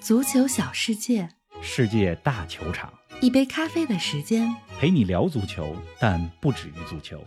[0.00, 1.28] 足球小世界，
[1.60, 4.54] 世界大球场，一杯咖啡的时间。
[4.78, 7.22] 陪你聊足球，但不止于足球。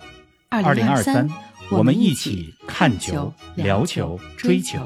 [0.50, 1.30] 二零二三，
[1.70, 4.80] 我们一起起看球聊球、追球。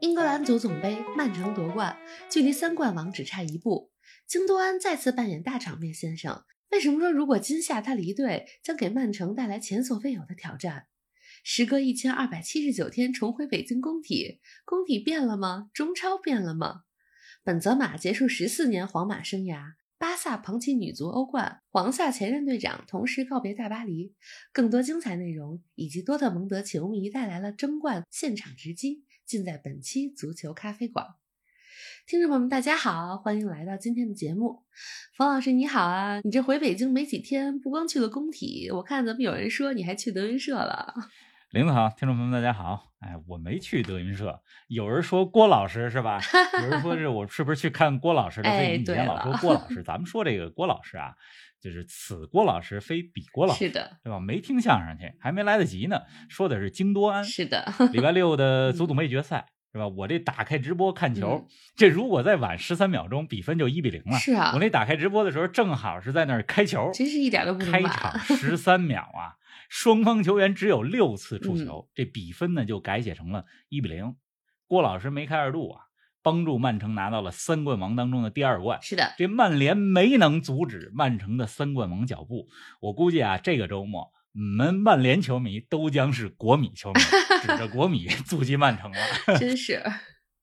[0.00, 1.98] 英格兰足总杯，曼城夺冠，
[2.30, 3.90] 距离三冠王只差一步。
[4.26, 6.44] 京多安再次扮演大场面先生。
[6.70, 10.86] 为什么说如果今夏他离队，将给曼城带来前所未有的挑战？
[11.42, 15.70] 时隔一千二百七十九天重回北京工体，工体变了吗？
[15.72, 16.82] 中超变了吗？
[17.42, 24.14] 本泽马结束十四年皇马生涯，巴萨捧起女足欧冠，黄萨前任队长同时告别大巴黎。
[24.52, 31.06] 更多精彩内容以及多特蒙德球迷带来了争冠现场直击，尽在本期足球咖啡馆。
[32.06, 34.64] 听众朋友们，大家好，欢迎来到今天的节目。
[35.16, 40.94] 冯老师你好啊，你这回北京没几天，不光去了工体，我看咱们有人说你还去德云社了。
[41.50, 42.92] 林子好，听众朋友们，大家好。
[43.00, 46.20] 哎，我没去德云社，有人说郭老师是吧？
[46.62, 48.48] 有人说是我是不是去看郭老师的？
[48.48, 51.12] 哎所以你以前老说郭老师，咱们说这个郭老师啊，
[51.60, 54.20] 就是此郭老师非彼郭老师，是的，对吧？
[54.20, 56.02] 没听相声去，还没来得及呢。
[56.28, 59.46] 说的是京多安，是的，礼拜六的 足总杯决赛。
[59.72, 59.86] 是吧？
[59.88, 64.18] 我这打开直播看球，嗯这如果再晚十三秒钟，比分就一比零了。
[64.18, 68.20] 是啊我那打开直播的时候，正好是在那儿开球，真是一点都不开场晚。
[68.36, 69.38] 十三秒啊，
[69.68, 74.16] 双方球员只有六次触嗯球，这比分呢就改写成了一比零。
[74.66, 75.82] 郭老师梅开二度啊，
[76.22, 78.78] 帮助曼城拿到了三冠王当中的第二冠。
[78.82, 82.48] 是的，这曼联没能阻止曼城的三冠王脚步，
[82.80, 87.00] 我估计啊，这个周末你们曼联球迷都将是国米球迷，
[87.42, 88.98] 指着国米 阻击曼城了。
[89.38, 89.82] 真是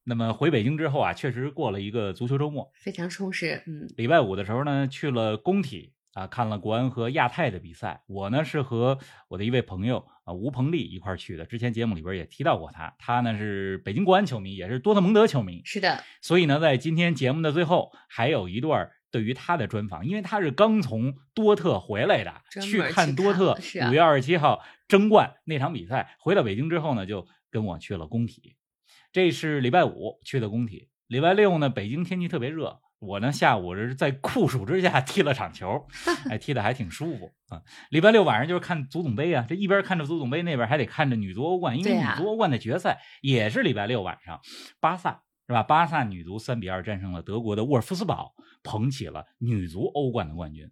[0.03, 2.69] 那么回北京之后啊，确实过了一个足球周末。
[2.75, 3.63] 非常充实。
[3.65, 8.01] 嗯，礼拜五的时候呢，去了工体啊，看了国安和亚太的比赛。
[8.07, 8.97] 我呢是和
[9.29, 12.93] 我的一位朋友啊吴鹏丽一块儿去的，之前节目里边也提到过他。
[12.97, 15.61] 他呢是北京国安球迷，也是多特蒙德球迷。
[15.65, 23.57] 是的，所以呢，在今天节目的最后，还有一段对于他的专访，因为他是刚从多特回来的，去看多特
[23.89, 28.55] 五月二十七号争冠那场比赛，回到北京之后呢，就跟我去了工体。
[29.11, 32.79] 这是礼拜五去的工体，礼拜六呢，北京天气特别热。
[32.99, 35.87] 我呢，下午是在酷暑之下 踢了场球，
[36.29, 37.63] 哎，踢的还挺舒服啊。
[37.89, 44.39] 礼拜六晚上就是看足总杯啊，这一边看着足总杯，那边还得看着女足欧冠，因为女足欧冠的决赛也是礼拜六晚上，
[44.79, 45.63] 巴萨是吧？
[45.63, 50.69] 巴萨女足三比二战胜了德国的沃尔夫斯堡，捧起了女足欧冠的冠军。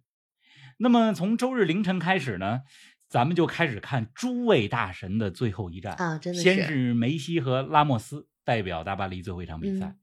[0.78, 2.60] 那么从周日凌晨开始呢，
[3.08, 9.86] 咱们就开始看诸位大神的最后一战啊真的先是是梅西和拉莫斯代表大巴黎最后一场比赛。
[9.86, 9.98] 嗯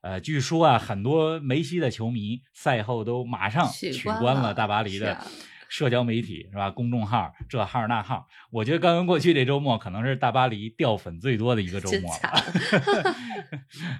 [0.00, 5.26] 呃，据说啊，很多梅西的球迷赛后都马上取取关了大巴黎的啊
[5.68, 6.70] 社交媒体，是吧？
[6.70, 12.18] 公众号这号那号，我觉得刚刚过去这周末可能是大巴黎掉粉最多的一个周末了。
[12.18, 13.14] 惨。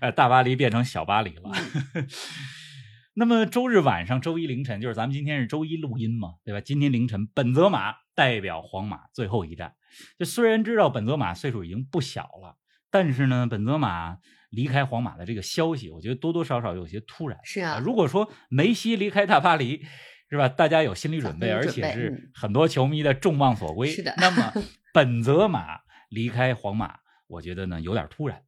[0.01, 1.53] 呃，大巴黎变成小巴黎了。
[3.15, 6.61] 那么周日晚上、周一凌晨，就是咱们今天是周一录音嘛，对吧？
[6.61, 9.75] 今天凌晨，本泽马代表皇马最后一战。
[10.19, 12.57] 就虽然知道本泽马岁数已经不小了，
[12.91, 14.19] 但是呢，本泽马
[14.51, 17.39] 离开皇马的这个消息，我觉得多多少少有些突然。
[17.43, 19.84] 是啊如果说梅西离开大巴黎，
[20.31, 20.49] 是吧？
[20.49, 23.89] 大家有心理准备，而且是嗯很多球迷的众望所归。
[23.89, 24.53] 是的那么
[24.93, 25.81] 本泽马
[26.11, 26.97] 离开皇马，
[27.27, 28.43] 我觉得呢有点突然。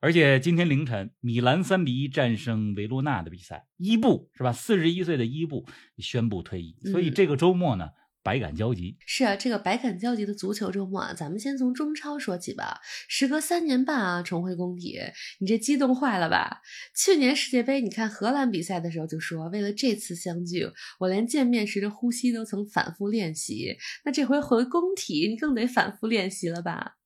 [0.00, 4.52] 而且今天凌晨，米兰三比一战胜维罗纳的比赛，伊布是吧？
[4.52, 5.64] 四十一岁的伊布
[5.98, 7.90] 宣布退役，所以嗯这个周末呢，
[8.22, 8.96] 百感交集。
[9.06, 12.80] 是啊，这个百感交集的足球周末啊，咱们先从中超说起吧。
[13.08, 14.98] 时隔三年半啊，重回工体，
[15.40, 16.60] 你这激动坏了吧？
[16.96, 23.76] 去年世界杯，你看荷兰比赛的时候就说，为了这次相聚，我连见面时的呼吸都曾反复练习。
[24.04, 26.96] 那这回回工体，你更得反复练习了吧？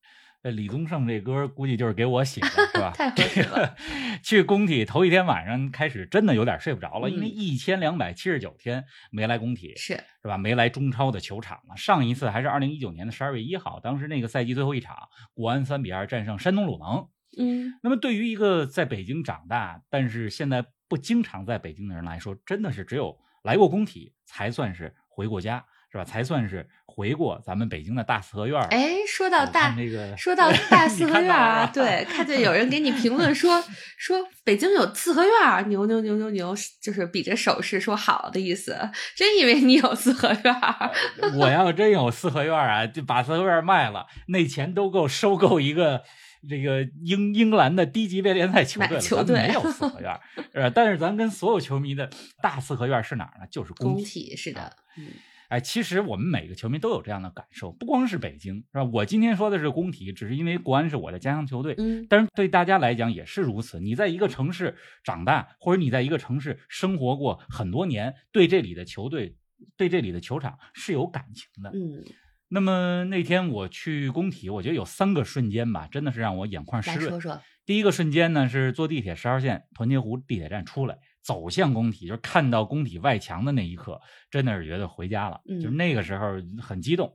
[0.47, 2.93] 这李宗盛这歌估计就是给我写的，是吧？
[2.95, 3.75] 太合适了。
[4.23, 10.39] 去工体头一天晚上开始，真的有点睡不着了，因为嗯一千两百七十九天没来工体，是，是吧？
[10.39, 11.77] 没来中超的球场了。
[11.77, 14.97] 上一次还是二零一九年的十二月一号，当时那个赛季最后一场，
[15.35, 17.09] 国安三比二战胜山东鲁能。
[17.37, 26.05] 嗯，那么对于一个在北京长大，但是现在不经常在北京的人来说，真的是只有来过工体才算是回过家，是吧？
[26.05, 28.67] 才算是回过咱们北京的大四合院儿。
[28.71, 33.63] 哎，说到大看这个说到 大四合院儿啊， 对，看见有人给你评论说
[33.99, 38.75] 说北京有四合院儿，牛牛牛牛牛，就是比着手势说好的意思。
[39.15, 40.91] 真以为你有四合院儿，
[41.39, 46.03] 我要真有四合院儿啊，就把四合院儿卖了，那钱都够收购一个
[46.49, 48.81] 这个英英格兰的低级别联赛球
[49.23, 49.47] 队了。
[49.49, 50.21] 没有四合院儿，
[50.55, 50.71] 是吧？
[50.75, 52.09] 但是咱跟所有球迷的
[52.43, 53.47] 大四合院儿是哪儿呢？
[53.51, 54.05] 就是工体。
[54.05, 55.09] 体是的，嗯，
[55.49, 58.85] 哎，其实我们每个球迷都有这样的感受，不光是北京，是吧？
[58.85, 63.79] 我今天说的是工体，只是因为国安是我的家乡球队，嗯，但是对大家来讲也是如此。
[63.81, 69.37] 你在一个城市长大，或者你在一个城市生活过很多年，对这里的球队、
[69.77, 71.71] 对这里的球场是有感情的。
[71.71, 72.05] 嗯，
[72.49, 77.11] 那么那天我去工体，我觉得有三个瞬间吧，真的是让我眼眶湿润。
[77.11, 84.01] 说说，第一个瞬间呢，是坐地铁十号线团结湖地铁站出来，走向工体，就是看到工体外墙的那一刻，
[84.31, 87.13] 真的是觉得回家了，嗯就是那个时候很激动。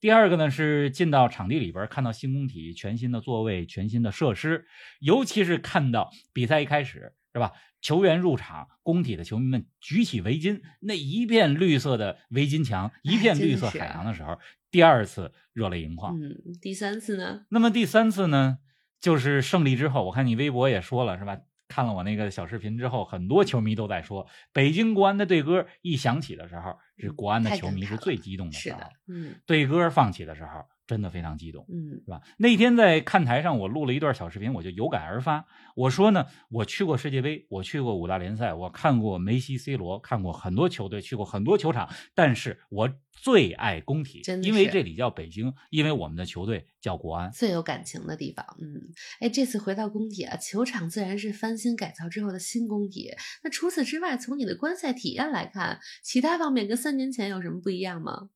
[0.00, 4.64] 第二个呢是进到场地里边，看到新工体全新的座位、全新的设施，
[4.98, 7.52] 尤其是看到比赛一开始是吧，
[7.82, 14.38] 球员入场，工体的球迷们举起围巾，那一片绿色的围巾墙，一片 绿色海洋的时候，
[14.70, 16.18] 第二次热泪盈眶。
[16.18, 17.44] 嗯，第三次呢？
[17.50, 18.56] 那么第三次呢，
[18.98, 21.38] 就是胜利之后，我看你微博也说了是吧？
[21.70, 28.78] 看了我那个小视频之后，很多球迷都在说，北京国安的队歌一响起的时候，是国安的球迷是最激动的时候。
[28.78, 31.64] 是的，嗯队歌放起的时候，真的非常激动。
[31.68, 32.20] 嗯是吧？
[32.36, 35.46] 那天在看台上，我录了一段小视频，我就有感而发。
[35.76, 47.30] 我说呢，我去过世界杯，我去过五大联赛，我看过梅西、C 罗，看过很多球队，去过很多球场，但是我最爱工体真，的因为这里叫北京，因为我们的球队叫国安。
[47.30, 48.82] 最有感情的地方，嗯，
[49.20, 53.14] 哎，这次回到工体啊，球场自然是翻新改造之后的新工体。
[53.44, 58.28] 那除此之外，从你的观赛体验来看，其他方面跟三年前有什么不一样吗？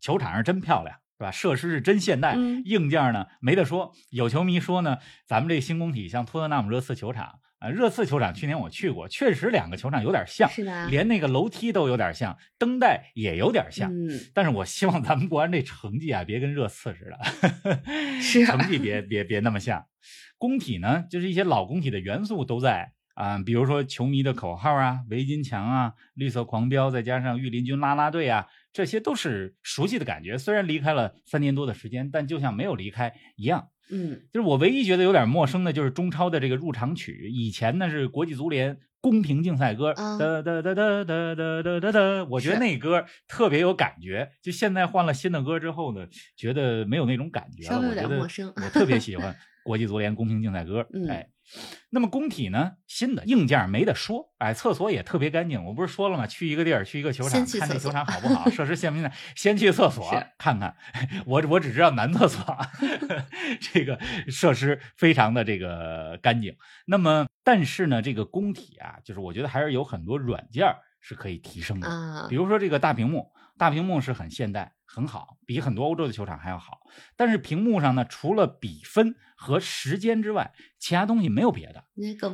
[0.00, 1.30] 球场上真漂亮，是吧？
[1.32, 3.92] 设施是真现代，嗯硬件呢没得说。
[4.10, 10.48] 有球迷说呢，咱们这新工体像托特纳姆热刺球场啊，热刺球场去年我去过，确实两个球场有点像？
[10.88, 13.92] 连那个楼梯都有点像，灯带也有点像。
[13.92, 17.82] 嗯，但是我希望咱们国安这成绩啊，别跟热刺似的，
[18.22, 19.84] 是啊成绩别别别那么像。
[20.38, 30.38] 工体呢，就是一些老工体的元素都在啊、比如说球迷的口号啊、围巾墙啊、绿色狂飙，再加上御林军啦啦队啊，这些都是熟悉的感觉。
[30.38, 33.68] 虽然离开了三年多的时间，但就像没有离开一样。
[33.90, 44.30] 嗯就是我唯一觉得有点陌生的，就是中超的这个入场曲，以前呢是国际足联公平竞赛歌，啊哒哒哒哒哒哒哒哒哒，我觉得那歌特别有感觉。
[44.42, 46.06] 就现在换了新的歌之后呢，
[46.36, 47.70] 觉得没有那种感觉了。
[47.70, 49.34] 稍微有我觉得点陌生我特别喜 欢
[49.64, 51.26] 国际足联公平竞赛歌，嗯哎。
[51.90, 55.64] 那么工体呢，新的硬件没得说，哎，厕所也特别干净。
[55.64, 56.26] 我不是说了吗？
[56.26, 60.76] 去一个地儿，去一个球场看这球场好不好，设施现不现代，先去厕所看看。
[61.24, 62.44] 我我只知道男厕所，
[63.60, 63.98] 这个
[64.28, 66.54] 设施非常的这个干净。
[66.84, 70.66] 那么，但是呢，这个工体啊，就是我觉得还是有很多软件
[71.00, 71.88] 是可以提升的。
[71.88, 76.78] 啊比，如说这个大屏幕，大屏幕是很现代、很好，比很多欧洲的球场还要好。
[77.16, 81.84] 但是屏幕上呢，除了比分和时间之外，其他东西没有别的。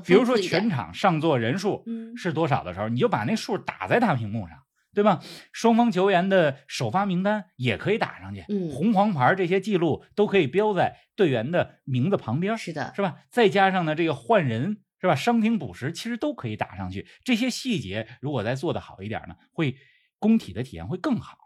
[0.04, 4.58] 比如说全场上座人数嗯是多少的时候，你就把那数打在大屏幕上，
[4.94, 5.20] 对吧？
[5.52, 13.16] 双方球员的首发名单也可以打上去，嗯红黄牌这些记录都可以标在队员的名字旁边，是的，是吧？
[13.30, 15.14] 再加上呢，这个换人是吧？
[15.14, 17.06] 伤停补时其实都可以打上去。
[17.24, 19.76] 这些细节如果再做得好一点呢，会
[20.24, 21.36] 工体的体验会更好。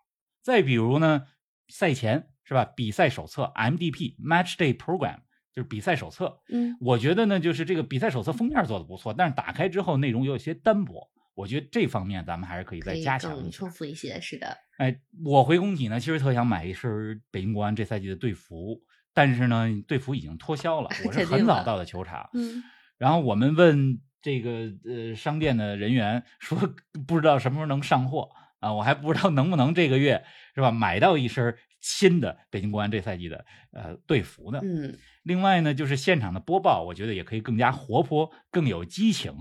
[0.40, 1.26] 再比如呢，
[1.68, 2.64] 赛前是吧？
[2.64, 5.18] 比赛手册 MDP Match Day Program
[5.52, 6.40] 就是比赛手册。
[6.48, 11.10] 嗯我觉得呢，就是这个比赛手册封面做的不错，但是打开之后内容有些单薄。
[11.34, 13.70] 我觉得这方面咱们还是可以再加强一下丰。
[13.70, 18.80] 富一些，是的，哎，我回工体呢，其实特想买一身北京国安这赛季的队服，
[19.12, 20.88] 但是呢，队服已经脱销了。
[21.04, 22.62] 我 是很早到的球场，嗯
[22.96, 26.58] 然后我们问这个呃商店的人员说，
[27.06, 28.28] 不知道什么时候能上货
[28.60, 30.24] 啊，我还不知道能不能这个月
[30.54, 34.60] 是吧买到一身新的北京国安这赛季的呃队服呢？
[34.62, 39.32] 嗯另外呢，就是现场的播报，我觉得也可以更加活泼，更有激情，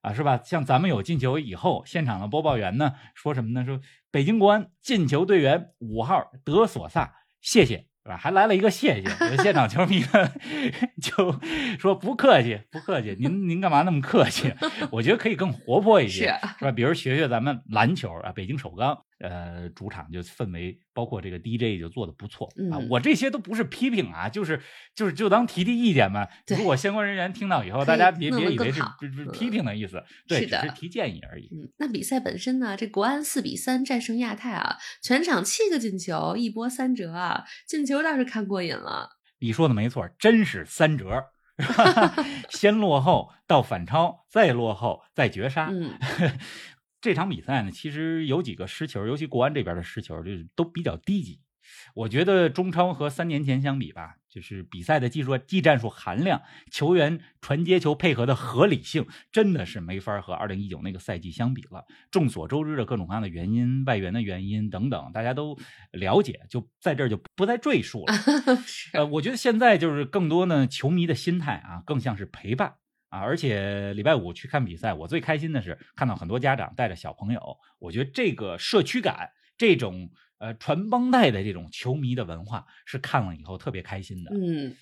[0.00, 0.40] 啊，是吧？
[0.44, 3.66] 像咱们有进球以后，现场的播报员呢说什么呢？
[3.66, 3.80] 说
[4.10, 7.86] 北京国安进球队员五号德索萨，谢谢。
[8.04, 8.16] 是吧？
[8.18, 10.30] 还来了一个谢谢，现场球迷呢
[11.00, 11.40] 就
[11.78, 14.52] 说不客气，不客气，您您干嘛那么客气？
[14.92, 16.70] 我觉得可以更活泼一些，是是吧？
[16.70, 22.88] 比如学学咱们篮球啊，北京首钢，呃，主场就氛围，包括这个 DJ 就做的不错啊嗯。
[22.90, 24.60] 我这些都不是批评啊，就是
[24.94, 26.26] 就是就当提提意见嘛。
[26.48, 28.82] 如果相关人员听到以后，大家别别以为是
[29.32, 31.48] 批评的意思，对，只是提建议而已。
[31.52, 32.76] 嗯，那比赛本身呢？
[32.76, 39.10] 这国安四比三战胜亚太啊，全场七个进球，一波三折啊，进球倒是看过瘾了。
[39.38, 41.26] 你说的没错，真是三折。
[42.50, 45.68] 先落后到反超，再落后，再绝杀。
[45.70, 45.92] 嗯
[47.04, 51.38] 这场比赛呢，其实有几个失球，尤其国安这边的失球，就是都比较低级。
[51.94, 61.84] 我觉得中超和三年前相比吧，就是比赛的技术、技战术含量、球员传接球配合的合理性，真的是没法和二零一九那个赛季相比了。
[62.10, 65.58] 众所周知的各种各样的原因、外援的原因等等，大家都
[65.92, 68.14] 了解，就在这儿就不再赘述了。
[68.94, 72.76] 呃，我觉得现在就是更多呢，球迷的心态啊，更像是陪伴。
[73.14, 77.56] 啊，而且礼拜五去看比赛，我最开心的是看到很多家长带着小朋友。
[77.78, 84.32] 我觉得这个社区感，这种呃传帮带的这种球迷的文化，是看了以后特别开心的。
[84.34, 84.74] 嗯，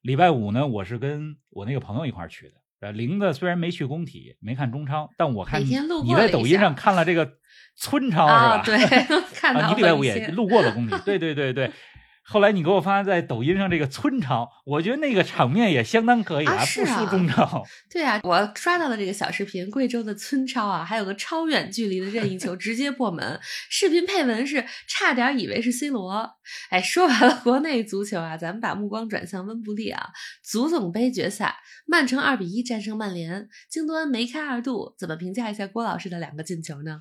[0.00, 2.54] 礼拜五呢，我是跟我那个朋友一块去的。
[2.80, 5.70] 呃，玲子虽然没去工体，没看中超，但我看你
[6.16, 7.34] 在抖音上看了这个
[7.76, 8.62] 村超是吧？
[8.66, 8.76] 对，
[9.38, 10.96] 看到你礼拜五也路过了工体。
[11.04, 11.70] 对对对对。
[12.24, 17.64] 后来你给我发在抖音上这个村超，我觉得那个场面也相当可以啊，不输中超。
[17.90, 26.30] 对啊，我刷到了这个小视频，贵州的村超啊，还有个超远距离的任意球直接破门，视频配文是差点以为是 C 罗。
[26.70, 30.10] 哎，说完了国内足球啊，咱们把目光转向温布利啊，
[30.44, 37.00] 足总杯决赛，曼城二比一战胜曼联，京多安梅开二度，怎么评价一下郭老师的两个进球呢？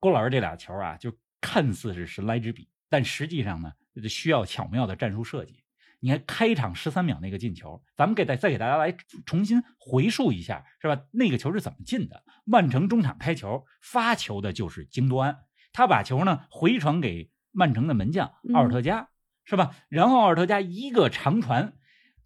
[0.00, 3.72] 郭老师这俩球啊，就看似是神来之笔，但实际上呢？
[4.06, 5.64] 需要巧妙的战术设计。
[6.00, 11.02] 你看开场十三秒那个进球，咱们给再再给大家来重新回溯一下，是吧？
[11.10, 12.22] 那个球是怎么进的？
[12.44, 15.38] 曼城中场开球，发球的就是京多安，
[15.72, 19.08] 他把球呢回传给曼城的门将奥尔特加，
[19.44, 19.74] 是吧？
[19.88, 21.72] 然后奥尔特加一个长传，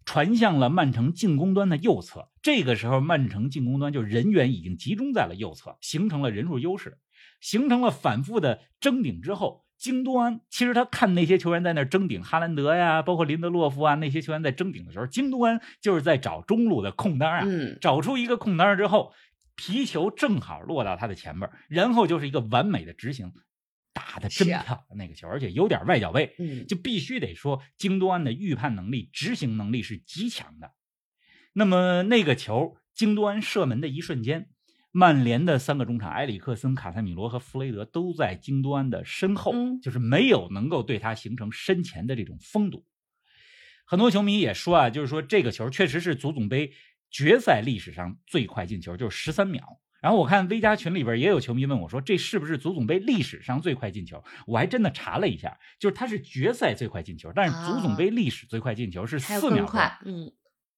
[0.05, 2.29] 传向了曼城进攻端的右侧。
[2.43, 6.99] 这个时候，曼城进攻端就人员已经集中在了右侧，形成了人数优势，
[7.41, 9.62] 形成了反复的争顶之后。
[9.77, 17.43] 京多安其实他看那些球员在那争顶，哈兰德呀，包括林德洛夫啊，那些球员在争顶的时候，京多安就是在找中路的空当啊，
[17.81, 19.13] 找出一个空当之后，
[19.55, 23.33] 皮球正好落到他的前面，然后就是一个完美的执行，
[23.93, 26.33] 打的真漂亮那个球，而且有点外脚背，
[26.65, 30.71] 就必须得说京多安的预判能力、执行能力是极强的。
[31.51, 34.49] 那么那个球，京多安射门的一瞬间。
[34.95, 42.85] 曼联的三个中场埃里克森、卡塞米罗和弗雷德都在京多安的身后，就是没有能够对他形成身前的这种封堵。
[43.87, 46.71] 很多球迷也说啊，就是说这个球确实是足总杯
[47.09, 49.79] 决赛历史上最快进球，就是十三秒。
[49.99, 54.23] 然后我看 V 加群里边也有球迷问我说，这是不是足总杯历史上最快进球？
[54.45, 60.31] 我还真的查了一下，就是它是决赛最快进球，但是足总杯历史最快进球是四秒快，嗯。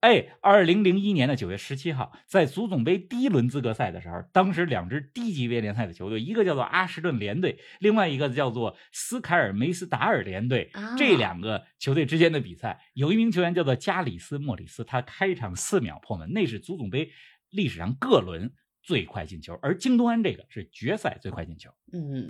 [0.06, 10.70] 哎，二零零一年的九月十七号，在足总杯第一轮资格赛的时候，当时两支低级别联赛的球队，一个叫做阿什顿联队，另外一个叫做斯凯尔梅斯达尔联队。
[10.96, 17.10] 这两个球队之间的比赛，有一名球员叫做加里斯莫里斯，他开场四秒破门，那是足总杯
[17.50, 19.58] 历史上各轮最快进球。
[19.60, 21.72] 而京东安这个是决赛最快进球。
[21.94, 22.30] 嗯，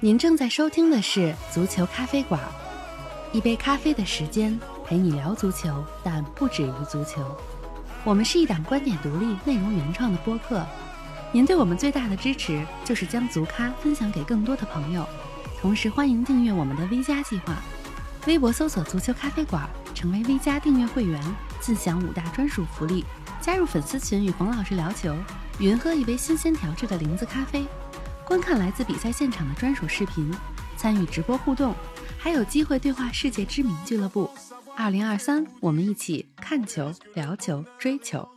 [0.00, 2.38] 您正在收听的是足球咖啡馆，
[3.32, 4.60] 一杯咖啡的时间。
[4.88, 7.20] 陪你聊足球，但不止于足球。
[8.04, 10.64] 我们是一档观点独立、内容原创的播客。
[11.30, 15.06] 您对我们最大的支持，就是将足咖分享给更多的朋友。
[15.60, 17.56] 同时，欢迎订阅我们的 V 加计划。
[18.26, 21.22] 微博搜索“足球咖啡馆”，成为 V 加订阅会员，
[21.60, 23.04] 自享五大专属福利：
[23.42, 25.14] 加入粉丝群与冯老师聊球，
[25.58, 27.66] 云喝一杯新鲜调制的零子咖啡，
[28.24, 30.34] 观看来自比赛现场的专属视频，
[30.78, 31.74] 参与直播互动，
[32.18, 34.28] 还有机会对话世界知名俱乐部。
[34.76, 38.28] 二零二三，我们一起看球、聊球、追球。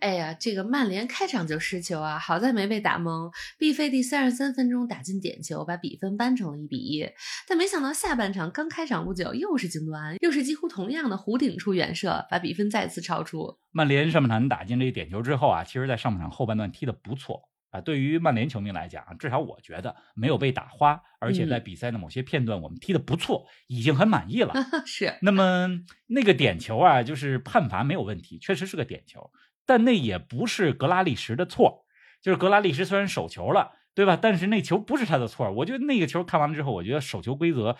[0.00, 3.30] 哎呀，这个曼联开场就失球啊，好在没被打懵。
[3.58, 7.04] 毕费第三十三分钟打进点球，把比分扳成了一比一。
[7.48, 13.58] 但没想到下半场刚开场不久，又是京多安，又是几乎同样的弧顶处远射，把比分再次超出。
[13.72, 17.48] 曼联上半场打进这个点球之后啊，其实在上半场后半段踢得不错。
[17.70, 24.54] 啊，对于曼联球迷来讲，至少我觉得没有被打花，而且在比赛的某些片段我们踢得不错，已经很满意了。
[24.86, 25.18] 是。
[25.22, 25.68] 那么
[26.06, 29.30] 那个点球啊，就是判罚没有问题，确实是个点球，
[29.66, 31.84] 但那也不是格拉利什的错，
[32.22, 33.77] 就是格拉利什虽然手球了。
[33.98, 34.16] 对吧？
[34.16, 37.76] 但是那球不是他的错，我觉得那个球看完了之后，我觉得手球规则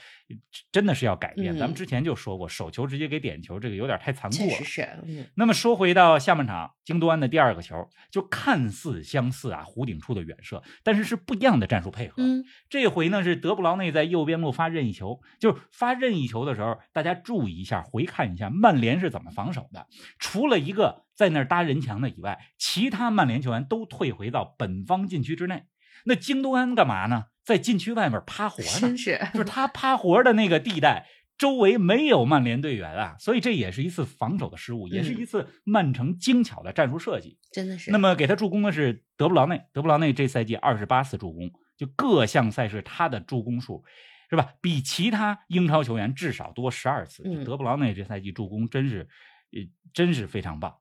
[0.72, 1.56] 真的是要改变。
[1.56, 5.28] 咱们之前就说过，手球直接给点球，这个有点太残酷了。
[5.37, 12.14] 那么说回到下半场，京多安的第二个球，就看似相似啊，弧顶处的远射，但是是不一样的战术配合。
[12.16, 19.87] 嗯，这回呢是德布劳内在右边路发任意球，就是发任意球的时候，大家注意一下，回看一下曼联是怎么防守的。
[20.18, 25.62] 除了一个在那儿搭人墙的以外，其他曼联球员都退回到本方禁区之内。
[26.05, 27.25] 那京多安干嘛呢？
[27.45, 31.07] 在禁区外面趴活呢，真是就是他趴活的那个地带，
[31.38, 37.90] 周围没有曼联队员啊，所以这也是一次防守的失误，也是一次曼城精巧的战术设计，真的是。
[37.90, 43.83] 那么给他助攻的是德布劳内，德布劳内这赛季二十八次助攻，就各项赛事他的助攻数
[44.28, 44.50] 是吧？
[44.61, 47.23] 比其他英超球员至少多十二次。
[47.25, 49.09] 嗯德布劳内这赛季助攻真是，
[49.52, 49.61] 呃，
[49.95, 50.75] 真是非常棒。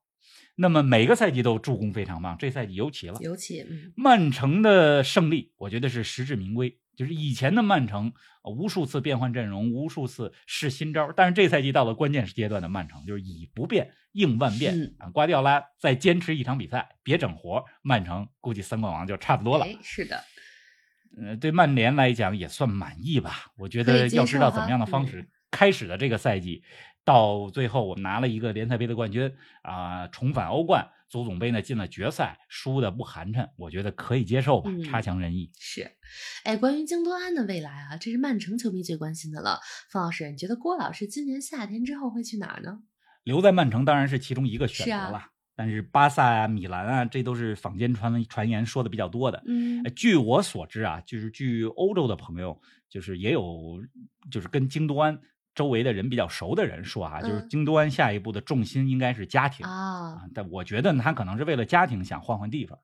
[0.59, 3.19] 那么每个赛季都助攻非常棒，这赛季尤其了。
[3.21, 6.79] 尤其嗯曼城的胜利，我觉得是实至名归。
[6.95, 8.11] 就是以前的曼城，
[8.43, 15.09] 呃无数次变换阵容，无数次试新招，但是这赛季到了关键阶段的曼城，就是以不变应万变、嗯啊。
[15.11, 19.65] 瓜迪奥拉再坚持一场比赛，别整活，曼城估计三冠王就差不多了。
[19.65, 20.23] 哎是的，
[21.21, 23.51] 呃，对曼联来讲也算满意吧。
[23.59, 26.63] 我觉得要知道怎么样的方式嗯开始的这个赛季，
[27.07, 35.49] 到最后我们拿了一个联赛杯的冠军啊、重返欧冠，足总杯呢进了决赛，输的不寒碜，我觉得可以接受吧，嗯差强人意。
[35.57, 35.89] 是，
[36.43, 39.61] 哎，关于京多安的未来啊，这是曼城球迷最关心的了。
[39.89, 42.79] 方老师，你觉得郭老师今年夏天之后会去哪儿呢？
[43.23, 49.41] 留在曼城当然是其中一个选择了，但是巴萨啊、米兰啊，这都是坊间传闻传言说的比较多的。
[49.47, 53.81] 嗯呃据我所知啊，就是据欧洲的朋友，就是也有，
[54.29, 55.17] 就是跟京多安
[55.57, 62.77] 周围的人比较熟的人说啊，就是嗯京多安下一步的重心应该是家庭啊，啊，但我觉得呢他可能是为了家庭想换换地方。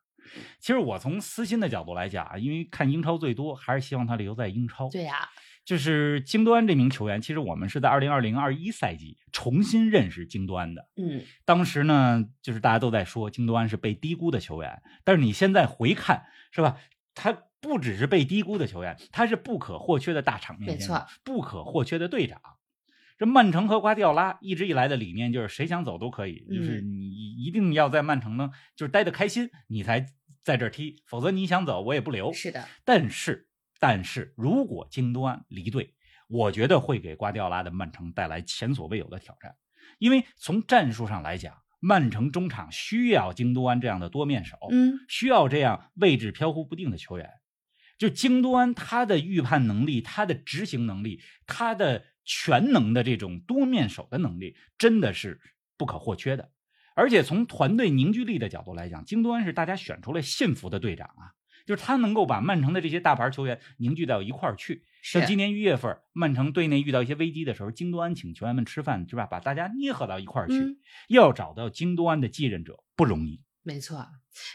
[0.60, 4.89] 其实我从私心的角度来讲啊，因为看英超最多，还是希望他留在英超。
[4.89, 5.30] 对呀、
[5.63, 10.88] 就是京多安这名球员，其实我们是在二零二零二一赛季重新认识京多安的。
[10.96, 16.77] 嗯，当时呢，就是大家都在说京多安是被低估的球员，但是你现在回看，是吧？
[17.13, 22.42] 他不只是被低估的球员，他是不可或缺的大场面没错，不可或缺的队长。
[23.17, 30.05] 这曼城和瓜迪奥拉一直以来的理念就是谁想走都可以，就是嗯你一定要在曼城呢，就是待得开心，你才
[30.43, 32.34] 在这儿踢，否则你想走我也不留。
[32.34, 33.48] 是的，但是，
[33.79, 35.93] 但是如果京多安离队，
[36.27, 39.55] 我觉得会给瓜迪奥拉的曼城带来前所未有的挑战，
[40.00, 47.29] 因为从战术上来讲，曼城中场需要京多安这样的多面手，嗯，需要这样位置飘忽不定的球员。
[47.98, 55.39] 就京多安他的预判能力、他的执行能力、他的全能的这种多面手的能力，真的是
[55.77, 56.51] 不可或缺的。
[56.96, 61.34] 而且从团队凝聚力的角度来讲，京多安是大家选出来信服的队长啊，
[61.65, 64.84] 就是他能够把曼城的这些大牌球员凝聚到一块儿去。
[65.01, 69.25] 是像今年一月份，曼城队内遇到一些危机的时候，京多安请球员们吃饭，是吧？
[69.25, 70.60] 把大家捏合到一块儿去。
[70.60, 70.77] 嗯
[71.10, 73.42] 要找到京多安的继任者不容易。
[73.63, 74.06] 没错。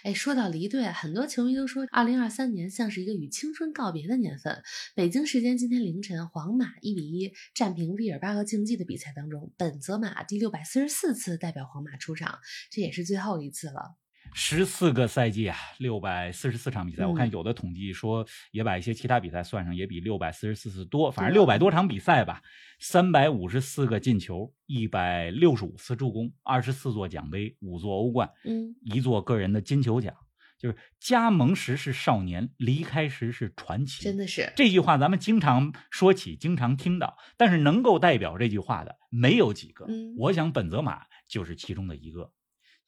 [0.03, 4.62] 哎，说到离队，很多球迷都说，二零二三年像是一个与青春告别的年份。
[4.94, 12.38] 北京时间今天凌晨，皇马一比一战平毕尔巴鄂竞技的比赛当中，本泽马第六百四十四次代表皇马出场，
[12.71, 13.97] 这也是最后一次了。
[14.33, 22.43] 十四个赛季啊，六百四十四场比赛，嗯我看有的统计说也把一些其他比赛算上，也比六百四十四次多，反正六百多场比赛吧，
[22.79, 30.14] 三百五十四个进球，一百六十五次助攻，二十四座奖杯，五座欧冠，嗯，一座个人的金球奖。
[30.59, 34.03] 就是加盟时是少年，离开时是传奇。
[34.03, 39.85] 真的是，这句话咱们经常说起，经常听到，但是能够代表这句话的没有几个。
[39.88, 42.33] 嗯我想本泽马就是其中的一个。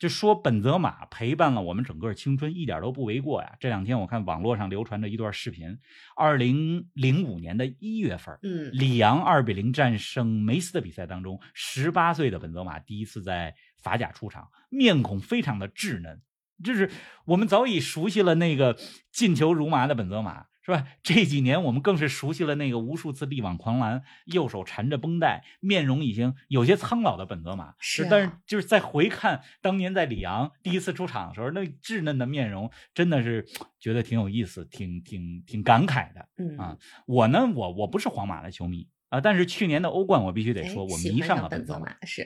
[0.01, 3.55] 就说本泽马陪伴了我们整个青春，一点都不为过呀。
[3.61, 5.79] 这两天我看网络上流传着一段视频，
[6.17, 16.23] 二零零五年的一月份，嗯，里昂二比零战胜梅斯的比赛当中，十八岁的本泽马第一次在法甲出场，面孔非常的稚嫩，
[16.65, 16.91] 就是
[17.27, 18.79] 我们早已熟悉了那个
[19.13, 20.87] 进球如麻的本泽马，是吧？
[21.03, 27.75] 这几年我们更是熟悉了那个无数次力挽狂澜、右手缠着绷带、面容已经有些苍老的本泽马。
[27.81, 33.47] 是啊但是就是在回看当年在里昂第一次出场的时候，那稚嫩的面容，真的是
[33.79, 36.29] 觉得挺有意思，挺挺挺感慨的。
[36.39, 41.81] 嗯啊我呢，我我不是皇马的球迷啊，但是去年的欧冠我必须得哎说，我迷上了本泽马。
[41.81, 42.23] 泽马是，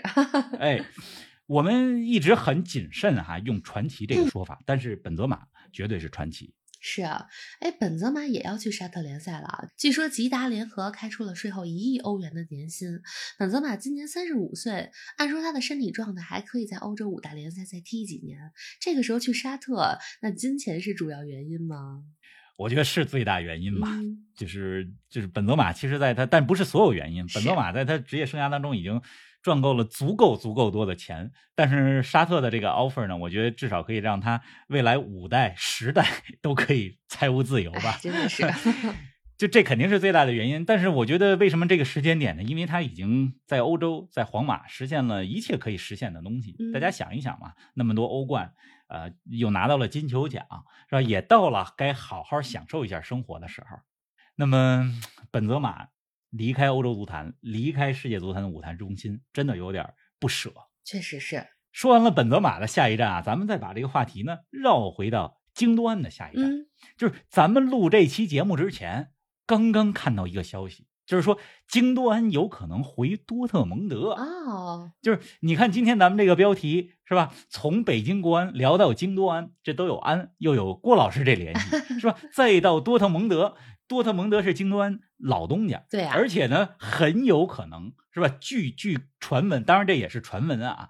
[0.59, 0.81] 哎，
[1.47, 6.53] 我们一直很谨慎哈、用传奇这个说法，但是本泽马绝对是传奇。
[6.87, 7.27] 是啊，
[7.61, 9.69] 哎，本泽马也要去沙特联赛了啊。
[9.75, 13.01] 据说吉达联合开出了税后一亿欧元的年薪。
[13.39, 18.39] 本泽马今年三十五岁，按说他的身体状态还可以在欧洲五大联赛再踢几年。
[18.83, 22.05] 这个时候去沙特，那金钱是主要原因吗？
[22.59, 27.27] 我觉得是最大原因吧，嗯就是就是本泽马，其实在他，但不是所有原因。
[27.35, 29.01] 本泽马在他职业生涯当中已经
[29.45, 36.09] 赚够了足够足够多的钱，但是沙特的这个 offer 呢，我觉得至少可以让他未来五代、十代
[36.41, 37.99] 都可以财务自由吧哎，。
[38.01, 38.51] 真的是，
[39.37, 42.43] 就这肯定是最大的原因，但是我觉得为什么这个时间点呢？
[42.43, 46.57] 因为他已经在欧洲，在皇马实现了一切可以实现的东西。
[46.59, 48.55] 嗯大家想一想嘛，那么多欧冠，
[48.89, 50.43] 呃，又拿到了金球奖，
[50.89, 51.03] 是吧？
[51.03, 53.77] 也到了该好好享受一下生活的时候。
[54.37, 54.91] 那么
[55.31, 55.89] 本泽马
[56.37, 60.53] 离开欧洲足坛，离开世界足坛的舞台中心，真的有点不舍。
[60.85, 61.47] 确实是。
[61.71, 66.45] 说完了本泽马的下一站啊，咱们再把这个话题呢绕回到京多安的下一站。
[66.45, 66.67] 嗯，
[66.97, 69.11] 就是咱们录这期节目之前，
[69.47, 74.11] 刚刚看到一个消息，就是说京多安有可能回多特蒙德。
[74.13, 77.35] 哦，就是你看今天咱们这个标题是吧？
[77.49, 82.17] 从北京国安聊到京多安，这都有安，又有郭老师这联系是吧？
[82.33, 88.29] 再到多特蒙德，多特蒙德是京多安老东家，对啊，而且呢，很有可能是吧？
[88.41, 90.89] 据据传闻，当然这也是传闻啊，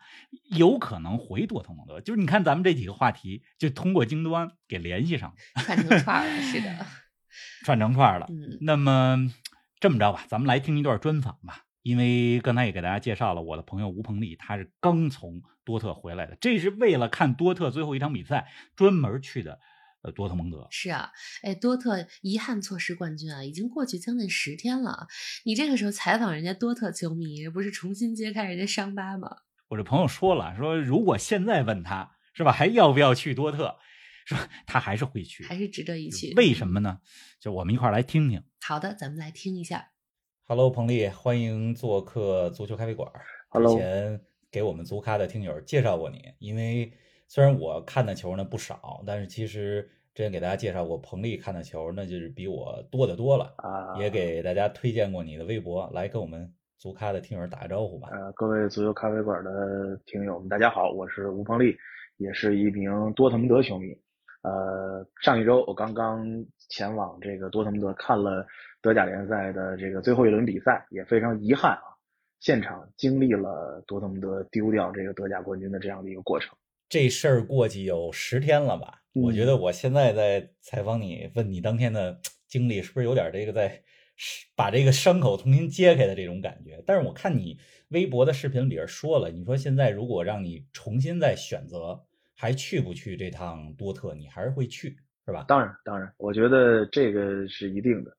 [0.50, 2.00] 有可能回多特蒙德。
[2.00, 6.86] 就是你看咱们这几个话题，就通过京多安给联系上了， 串成串了，是的，
[7.64, 8.26] 串成串了。
[8.30, 9.30] 嗯，那么
[9.80, 11.64] 这么着吧，咱们来听一段专访吧。
[11.82, 19.58] 因为刚才也给大家介绍了，我的朋友吴鹏丽，他是刚从多特回来的，这是为了看多特最后一场比赛专门去的。
[20.04, 21.10] 呃，多特蒙德是啊，
[21.42, 25.06] 哎，多特遗憾错失冠军啊，已经过去将近十天了。
[25.44, 29.38] 你这个时候采访人家多特球迷，不是重新揭开人家伤疤吗？
[29.68, 33.76] 我这朋友说了，说如果现在问他是吧，还要不要去多特，
[34.26, 34.36] 说
[34.66, 36.34] 他还是会去，还是值得一去。
[36.34, 36.98] 为什么呢？
[37.40, 38.42] 就我们一块儿来听听。
[38.60, 39.92] 好的，咱们来听一下。
[40.46, 43.10] Hello，彭丽，欢迎做客足球咖啡馆。
[43.48, 46.92] Hello 之前给我们足咖的听友介绍过你，因为
[47.26, 49.82] 虽然我看的球呢不少，但是其实
[50.14, 53.54] 之前给大家介绍过彭丽看的球，那就是比我多得多了。
[53.56, 58.08] 啊，也给大家推荐过你的微博，来跟我们足咖的听友打个招呼吧。
[58.12, 61.74] 呃各位足球咖啡馆的听友们，大家好，我是吴鹏丽，
[62.18, 63.88] 也是一名多特蒙德球迷。
[64.42, 66.22] 呃，上一周我刚刚
[66.68, 68.46] 前往这个多特蒙德看了
[68.82, 71.96] 德甲联赛的这个最后一轮比赛，也非常遗憾啊，
[72.40, 76.54] 现场经历了多特蒙德丢掉这个德甲冠军的这样的一个过程。
[76.88, 79.00] 这事儿过去有十天了吧？
[79.14, 83.80] 嗯我觉得我现在在采访你，问你当天的经历，是不是有点这个在
[84.56, 86.82] 把这个伤口重新揭开的这种感觉？
[86.84, 87.58] 但是我看你
[87.90, 92.00] 微博的视频里边说了，你说现在如果让你重新再选择，
[92.34, 95.44] 还去不去这趟多特，你还是会去，是吧？
[95.46, 98.10] 当然，当然，我觉得这个是一定的，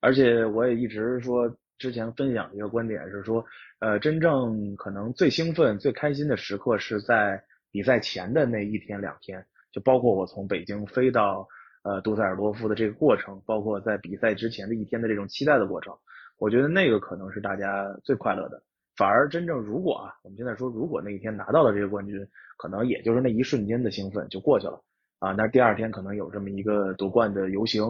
[0.00, 3.42] 而且我也一直说，之前分享一个观点是说，
[3.78, 11.48] 呃，真正可能最兴奋、最开心的时刻是在比赛前的那一天两天，就包括我从北京飞到
[11.82, 15.96] 呃杜塞尔多夫的这个过程，包括在比赛之前的一天的这种期待的过程，
[16.38, 18.62] 我觉得那个可能是大家最快乐的。
[18.94, 24.78] 反而真正如果啊，我们现在说如果那一天拿到了这个冠军，可能也就是那一瞬间的兴奋就过去了
[25.18, 25.32] 啊。
[25.32, 27.84] 那第二天可能有这么一个夺冠的游行，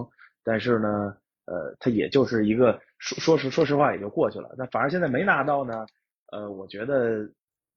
[0.45, 0.89] 但是呢，
[1.47, 4.55] 呃，它也就是一个说说实说实话也就过去了。
[4.57, 5.85] 那反而现在没拿到呢，
[6.31, 7.29] 呃，我觉得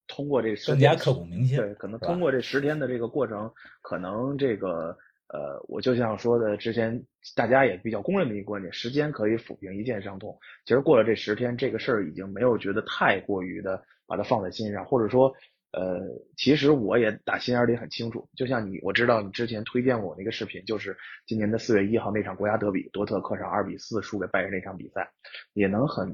[0.08, 1.58] 通过这十更加天刻骨铭心。
[1.58, 7.04] 对，可能通过这十天的这个过程，可能这个呃，我就像说的，之前
[7.36, 10.38] 大家也比较公认的一个观点，时间可以抚平一切伤痛。
[10.66, 15.34] 其实过了这十天，这个事儿已经没有觉得太过于的把它放在心上，或者说，
[15.72, 16.00] 呃，
[16.38, 25.10] 其实我也打心眼里很清楚，就像你，我知道你之前推荐过我那个视频，就是今年的四月一号那场国家德比，多特客场二比四输给拜仁那场比赛，
[25.54, 26.08] 也能很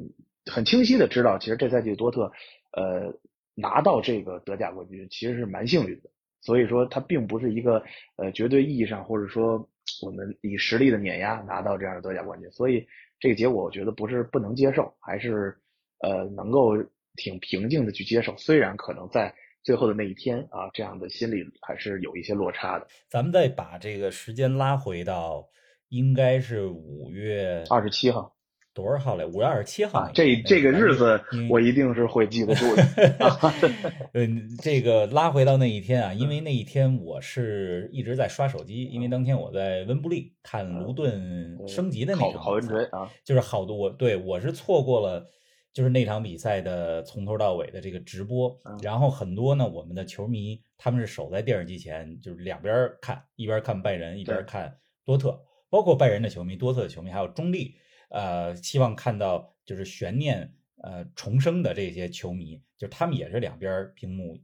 [0.50, 2.32] 很清晰的知道，其实这赛季多特，
[2.72, 3.14] 呃，
[3.56, 6.10] 拿到这个德甲冠军其实是蛮幸运的。
[6.42, 7.84] 所以说，它并不是一个
[8.16, 9.70] 呃绝对意义上，或者说
[10.02, 12.50] 我们以实力的碾压拿到这样的德甲冠军。
[12.52, 12.86] 所以
[13.20, 15.56] 这个结果，我觉得不是不能接受，还是
[16.00, 16.72] 呃能够
[17.16, 18.36] 挺平静的去接受。
[18.38, 22.88] 虽然可能在最后的那一天啊，这样的心理还是有一些落差的。
[23.08, 25.48] 咱们再把这个时间拉回到，
[25.90, 28.36] 应该是五月二十七号
[28.74, 29.26] 多少号来？
[29.26, 32.84] 五月二十七号啊，这这个日子我一定是会记得住的。
[34.14, 45.26] 嗯，这个拉回到那一天啊，因为那一天我是一直在刷手机，因为当天我在温布利看卢顿升级的那郝场郝文比赛垂啊，就是好多我对我是错过了，
[45.74, 54.44] 就是那场比赛的从头到尾的这个直播，嗯然后很多呢我们的球迷他们是守在电视机前，就是两边儿看，一边看拜仁，一边对。
[54.46, 57.76] 看多特，包括拜仁的球迷、多特的球迷，还有中立，
[58.12, 64.38] 呃，希望看到就是悬念呃重生的这些球迷，就是他们也是两边屏幕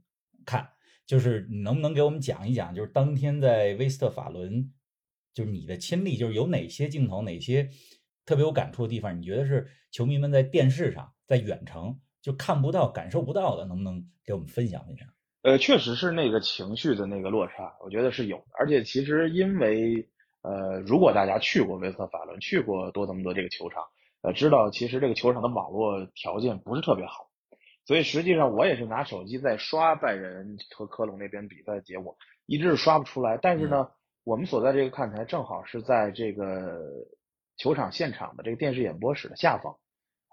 [0.44, 0.68] 看。
[1.06, 4.70] 就是你能不能给我们讲一讲，就是当天在威斯特法伦，
[5.32, 7.70] 就是你的亲历，就是有哪些镜头，哪些
[8.26, 9.18] 特别有感触的地方？
[9.18, 15.08] 你觉得是球迷们在电视上，在远程就看不到、感受不到的，能不能给我们分享分享？
[15.40, 18.44] 呃，确实是那个情绪的那个落差，我觉得是有。
[18.58, 20.06] 而且其实因为
[20.48, 23.82] 呃，如果大家去过威斯特法伦，去过多特蒙德这个球场，
[24.22, 27.28] 呃，知道其实这个球场的网络条件不是特别好，
[27.84, 33.36] 所以实际上我也是拿手机在刷拜仁和科隆那边比赛的结果，一直是刷不出来。
[33.36, 33.88] 但是呢，
[34.24, 36.80] 我们所在这个看台正好是在这个
[37.58, 39.76] 球场现场的这个电视演播室的下方。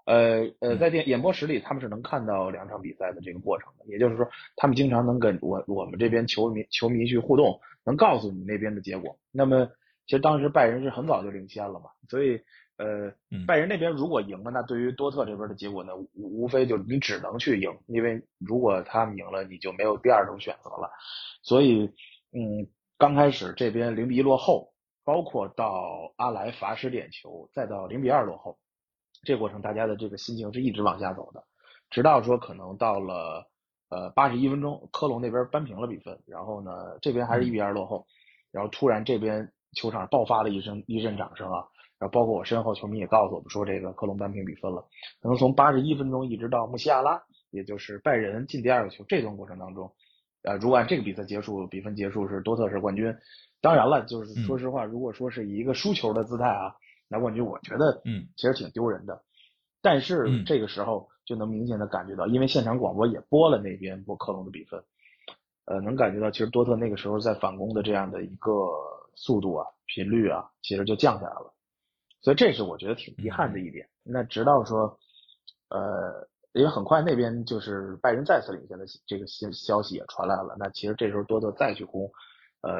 [0.06, 9.18] 呃呃，嗯在电演播室里，他们是能看到两场比赛的这个过程的，也就是说，他们经常能跟我我们这边球迷球迷去互动，能告诉你那边的结果。
[9.32, 9.68] 那么，
[10.06, 12.40] 其实当时拜仁是很早就领先了嘛，所以
[12.78, 20.90] 呃嗯，拜仁那边如果赢了，那对于多特这边的结果呢，无无非就你只能去赢，因为如果他们赢了，你就没有第二种选择了。
[21.42, 21.86] 所以，
[22.32, 24.72] 嗯，刚开始这边零比一落后，
[25.04, 28.58] 包括到阿莱罚失点球，再到零比二落后，
[29.22, 31.42] 这过程大家的这个心情是一直往下走的，
[31.90, 33.48] 直到说可能到了
[33.88, 38.06] 呃八十一分钟，科隆那边扳平了比分，然后呢这边还是一比二落后，
[38.52, 41.64] 然后突然这边球场爆发了一声一阵掌声啊。
[41.98, 44.84] 然后包括我身后球迷也告诉我们说，这个科隆扳平比分了。
[45.22, 49.90] 可能从八十一分钟一直到穆西亚拉，也就是拜仁进第二个球这段过程当中，
[50.42, 53.16] 呃，如果按这个比赛结束，比分结束是多特是冠军。
[53.62, 56.74] 当然了，就是说实话，如果说是以一个输球的姿态啊
[57.08, 59.22] 拿冠军，我觉得嗯，其实挺丢人的。
[59.80, 64.84] 但是这个时候就能明显的感觉到，因为现场广播也播了那边播克隆的比分，
[65.64, 68.50] 呃，能感觉到其实多特那个时候在反攻的这样的一个
[69.16, 71.52] 速度啊、频率啊，其实就降下来了。
[72.22, 73.88] 所以这是我觉得挺遗憾的一点。
[74.04, 74.98] 那直到说，
[75.70, 80.54] 呃，因为很快那边就是拜仁再次领先的这个消消息也传来了。
[80.58, 82.10] 那其实这时候多特再去攻，
[82.62, 82.72] 呃，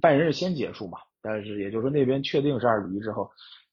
[0.00, 3.30] 拜仁是先结束嘛，但是也就是说那边确定是二比一之后，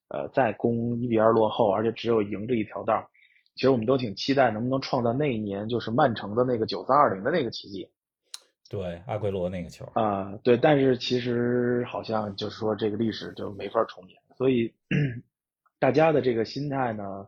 [0.10, 3.10] 呃，再攻一比二落后，而且只有赢这一条道。
[3.56, 7.90] 其实我们都挺期待能不能创造那一年就是曼城的那个九三二零的那个奇迹。
[8.70, 14.20] 对，阿圭罗那个球啊、对，但是其实好像就是说这个历史就没法重演。
[14.38, 14.74] 所以，
[15.80, 17.28] 大家的这个心态呢，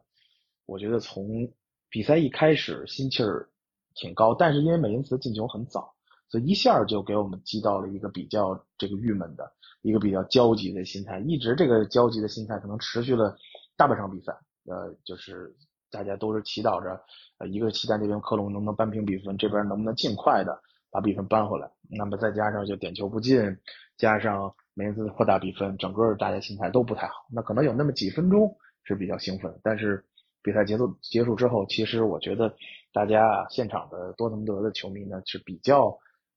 [0.65, 1.49] 我觉得从
[1.89, 3.49] 比赛一开始心气儿
[3.95, 5.93] 挺高，但是因为美因茨进球很早，
[6.27, 13.35] 所以一下就给我们击到了一个比较这个郁闷的一个比较焦急的心态，一直这个焦急的心态可能持续了
[13.77, 14.33] 大半场比赛。
[14.65, 15.55] 呃，就是
[15.89, 17.01] 大家都是祈祷着，
[17.39, 21.69] 呃，一个期待那边科隆能不能扳平比分，这边能不能尽快的把比分扳回来。
[21.89, 23.57] 那么再加上就点球不进，
[23.97, 24.53] 加上。
[24.75, 27.27] 梅恩斯扩大比分，整个大家心态都不太好。
[27.33, 30.05] 那可能有那么几分钟是比较兴奋，但是
[30.41, 32.55] 比赛结束结束之后，其实我觉得
[32.93, 35.87] 大家啊，现场的多特蒙德的球迷呢是比较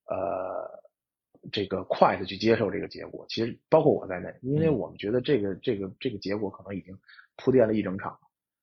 [0.06, 0.82] 呃
[1.52, 3.24] 这个快的去接受这个结果。
[3.28, 6.98] 其实包括我在内，因为我们觉得这个这个这个结果可能已经
[7.36, 8.18] 铺垫了一整场。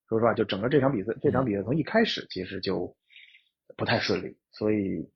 [0.10, 2.94] 说实话，就整个这场比赛，这场比赛从一开始其实就
[3.78, 5.10] 不太顺利，所以。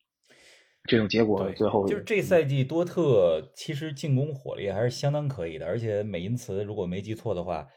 [0.89, 7.67] 这种结果最后就是这赛季多特其实进攻火力还是相当可以的，而且美因茨如果没记错的话，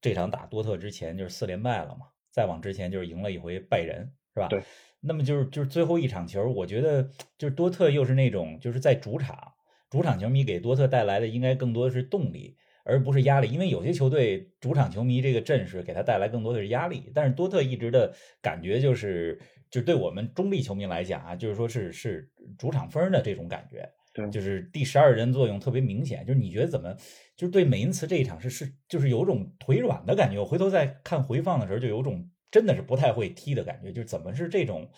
[0.00, 4.48] 这场打多特之前就是四连败了嘛，再往之前就是赢了一回拜仁，是吧？
[4.48, 4.62] 对。
[5.00, 7.02] 那么就是就是最后一场球，我觉得
[7.36, 9.52] 就是多特又是那种就是在主场，
[9.90, 19.40] 主场球迷给多特带来的应该更多的是动力，而不是压力，因为有些球队主场球迷这个阵势给他带来更多的是压力，但是多特一直的感觉就是。
[19.70, 26.24] 就对我们中立球迷来讲啊，就是说是是主场分的这种感觉，对，就是第十二人作用特别明显。
[26.24, 26.94] 就是你觉得怎么，
[27.36, 30.38] 就是对美因茨这一场是是就是有种腿软的感觉。
[30.38, 33.90] 我回头再看回放的时候，就有种真的是不太会踢的感觉。
[33.90, 34.88] 就是怎么是这种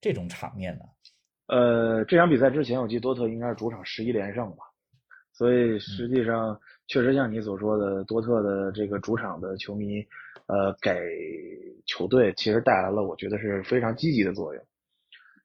[0.00, 0.84] 这种场面呢？
[1.48, 4.58] 呃，这场比赛之前，我记得多特应该是主场十一连胜吧，
[5.32, 6.56] 所以实际上
[6.90, 10.04] 确实像你所说的，多特的这个主场的球迷。
[10.46, 10.92] 呃，给
[11.86, 14.64] 球队其实带来了我觉得是非常积极的作用。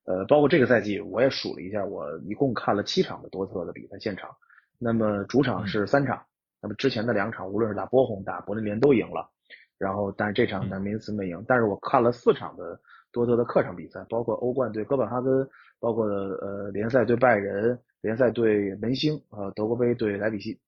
[0.05, 4.31] 呃，包括这个赛季，我也数了一下，我一共看了七场的多特的比赛现场。
[4.79, 6.19] 那么主场是三场，
[6.59, 9.29] 那么之前的两场，无论是打波鸿、打柏林联都赢了。
[9.77, 11.45] 然后，但是这场呢，梅因茨没赢。
[11.47, 12.79] 但是我看了四场的
[13.11, 15.47] 多特的客场比赛，包括欧冠对哥本哈根，
[15.79, 20.59] 包括呃联赛对拜仁，联赛对门兴，呃德国杯对莱比锡，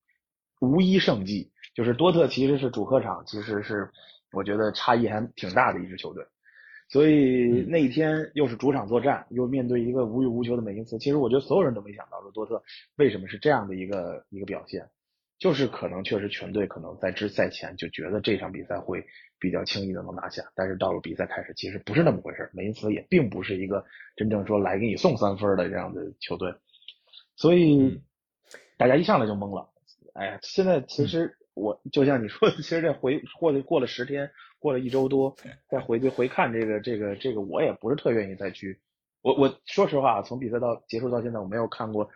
[0.59, 1.51] 无一胜绩。
[1.73, 3.89] 就是多特其实是主客场，其实是。
[4.33, 6.21] 我觉得差异还挺大的一支球队，
[6.89, 10.99] 所以那一天又是主场作战，又面对一个无欲无求的美因茨。
[10.99, 12.61] 其实我觉得所有人都没想到说多特
[12.97, 14.85] 为什么是这样的一个一个表现，
[15.39, 19.01] 就是可能确实全队可能在之赛前就觉得这场比赛会
[19.39, 22.49] 比较轻易的能拿下，但是到了比赛开始，其实不是那么回事。
[22.53, 23.83] 美因茨也并不是一个
[24.17, 26.53] 真正说来给你送三分的这样的球队，
[27.37, 28.01] 所以
[28.77, 29.69] 大家一上来就懵了。
[30.17, 31.37] 哎呀，现在其实。
[31.59, 35.35] 我就像你说的，其实这回过了过了十天，过了一周多，
[35.67, 38.79] 再回去回看这个这个这个，我也不是特愿意再去。
[39.23, 42.07] 我我说实话，从比赛到结束到现在，我没有看过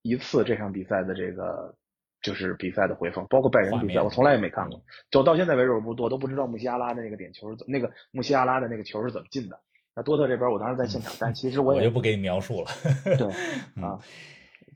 [0.00, 1.74] 一次这场比赛的这个
[2.22, 4.80] 就是比赛的回放，包括拜仁比赛，我从来也没看过。
[5.10, 9.60] 就到现在为止，我不多都不知道穆西亚拉的那个点球是怎那个穆西亚拉的那个球是怎么进的。
[9.94, 12.70] 那多特这边，我当时在现场，但其实我也我就不给你描述了。
[13.04, 13.26] 对
[13.84, 14.00] 啊。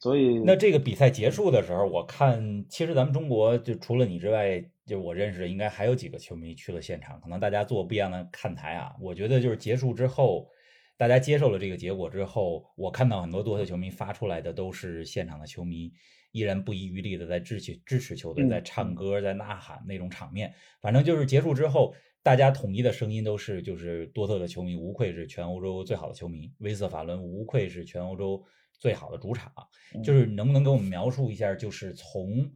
[0.02, 8.92] 所以，那这个比赛结束的时候，我看其实咱们中国就除了你之外，就我认识的应该还有几个球迷去了现场，可能大家坐不一样的看台啊。
[9.00, 10.48] 我觉得就是结束之后，
[10.96, 15.92] 大家接受了这个结果之后，我看到很多多特球迷发出来的都是现场的球迷
[16.32, 20.52] 依然不遗余力的在支持支持球队，嗯在唱歌，在呐喊那种场面。
[20.80, 28.42] 反正就是结束之后，大家统一的声音都是，就是多特的球迷无愧是全欧洲最好的球迷，威斯特法伦无愧是全欧洲
[28.82, 29.52] 最好的主场。
[29.94, 32.50] 嗯就是能不能给我们描述一下，就是从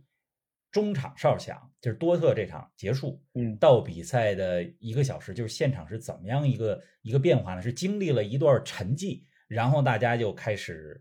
[0.72, 7.62] 中场哨响，就是多特这场结束，嗯到比赛的一个小时，就是现场是怎么样一个一个变化呢？
[7.62, 11.00] 是经历了一段沉寂，然后大家就开始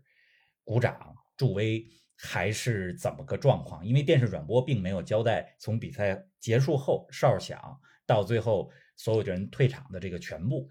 [0.62, 1.84] 鼓掌助威，
[2.16, 3.84] 还是怎么个状况？
[3.84, 7.58] 因为电视转播并没有交代从比赛结束后哨响
[8.06, 10.68] 到最后所有人退场的这个全部。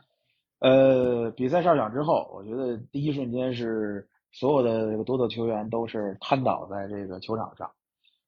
[0.60, 7.72] 呃，比赛哨响之后，我觉得第一瞬间是所有的这个多特球员都是瘫倒在这个球场上。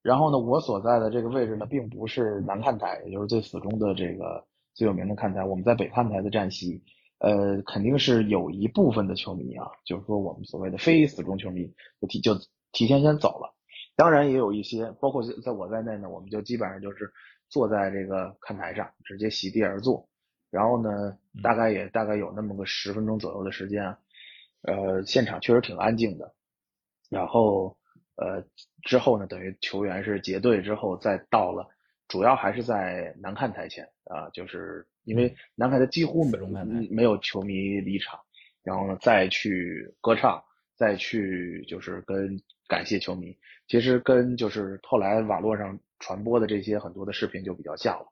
[0.02, 4.42] 然后呢，我所在的这个位置呢，并不是南看台，也就是最死忠的这个
[4.74, 6.82] 最有名的看台，我们在北看台的站席。
[7.20, 11.66] 呃，肯定是有一部分的球迷啊，就是说我们所谓的非死忠球迷，
[12.00, 12.36] 就提就
[12.72, 13.54] 提前先走了。
[13.96, 17.12] 当然也有一些，包括在我在内呢，我们就基本上就是
[17.50, 20.08] 坐在这个看台上，直接席地而坐。
[20.52, 23.98] 然后呢，大概也大概有那么个十分钟左右的时间啊，
[24.68, 26.32] 呃，现场确实挺安静的。
[27.10, 27.76] 然后
[28.18, 28.44] 呃
[28.84, 31.68] 之后呢，等于球员是结队之后再到了，
[32.08, 38.20] 主要还是在南看台前啊，就是因为南看台几乎没四中看台没有球迷离场，
[38.62, 40.44] 然后呢再去歌唱，
[40.76, 43.38] 再去就是跟感谢球迷。
[43.68, 48.06] 其实跟就是后来网络上传播的这些很多的视频就比较像了。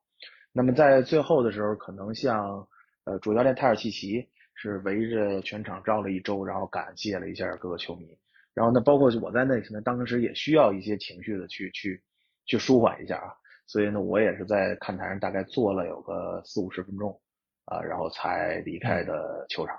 [0.53, 2.65] 那么在最后的时候，可能像
[3.03, 8.17] 呃主教练泰尔契奇是围着全场绕了一周，然后感谢了一下各个球迷。
[8.53, 12.01] 然后呢，包括我在内，可能当时也需要一些情绪的去去
[12.45, 13.33] 去舒缓一下啊。
[13.67, 17.19] 所以呢，我也是在看台上大概坐了有个四五十分钟
[17.65, 19.75] 啊，然后才离开的球场。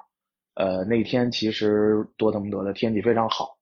[0.55, 3.57] 呃，那天其实多特蒙德的天气非常好，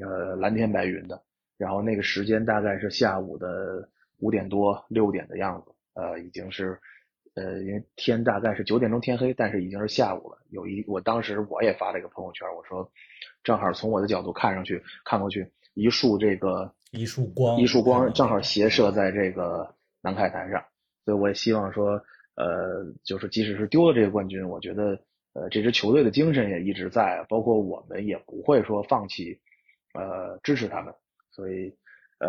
[0.00, 1.22] 呃，蓝天白云的。
[1.58, 6.78] 然后那个时间大概是下午的五点多六点的样子，呃，已经是，
[7.36, 10.38] 呃，因为天大概是九点钟天黑，但是已经是下午了。
[10.48, 12.90] 有一，我当时我也发了一个朋友圈，我说，
[13.44, 20.64] 正好从我的角度看上去，看过去一束这个一束光一束光正好斜射在这个南看台上，
[21.04, 22.02] 所以我也希望说，
[22.36, 24.98] 呃，就是即使是丢了这个冠军，我觉得，
[25.34, 29.38] 呃，这支球队的精神也一直在，包括我们也不会说放弃，
[29.92, 30.94] 呃，支持他们。
[31.32, 31.70] 所以，
[32.18, 32.28] 呃，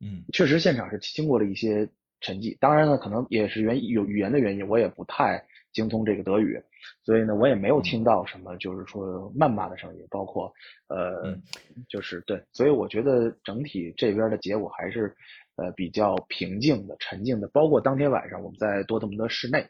[0.00, 1.88] 嗯，确实现场是经过了一些
[2.20, 2.56] 沉寂。
[2.58, 6.60] 当然呢，可能也是原有语言的原因，我也不太精通这个德语，
[7.04, 10.52] 所以呢，我也没有听到什么就是说谩骂的声音，包括
[10.88, 11.42] 呃，嗯
[11.88, 15.14] 就是对，所以我觉得整体这边的结果还是
[15.56, 17.48] 呃比较平静的、沉静的。
[17.48, 19.64] 包括当天晚上我们在多特蒙德室内，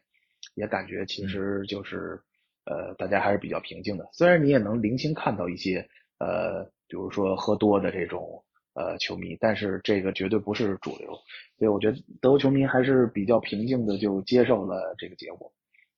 [0.55, 2.21] 也感觉其实就是
[2.65, 4.09] 呃大家还是比较平静的。
[4.13, 5.87] 虽然你也能零星看到一些
[6.19, 8.43] 呃，比如说喝多的这种
[8.75, 11.13] 呃球迷，但是这个绝对不是主流，
[11.59, 15.53] 所以我觉得德国球迷还是比较平静的就接受了这个结果。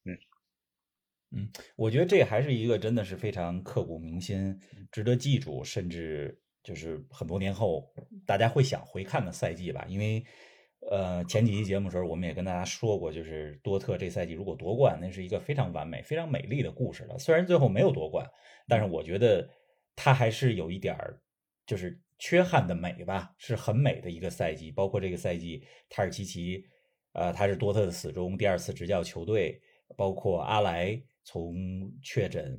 [0.04, 0.16] 嗯，
[1.30, 4.58] 嗯我觉得这还是一个真的是非常刻骨铭心、
[4.90, 7.92] 值得记住，甚至就是很多年后
[8.26, 9.85] 大家会想回看的赛季吧。
[9.88, 10.24] 因为，
[10.90, 17.18] 呃，前几期节目的时候我们也跟大家说过，就是多特这赛季如果夺冠，那是一个非常完美、非常美丽的故事了。
[17.18, 18.26] 虽然最后没有夺冠，
[18.66, 19.48] 但是我觉得
[19.94, 21.20] 他还是有一点儿
[21.66, 24.70] 就是缺憾的美吧，是很美的一个赛季。
[24.70, 26.64] 包括这个赛季，塔尔奇奇，
[27.14, 29.61] 呃，他是多特的死忠，第二次执教球队，
[29.96, 31.02] 包括阿莱。
[31.24, 32.58] 从确诊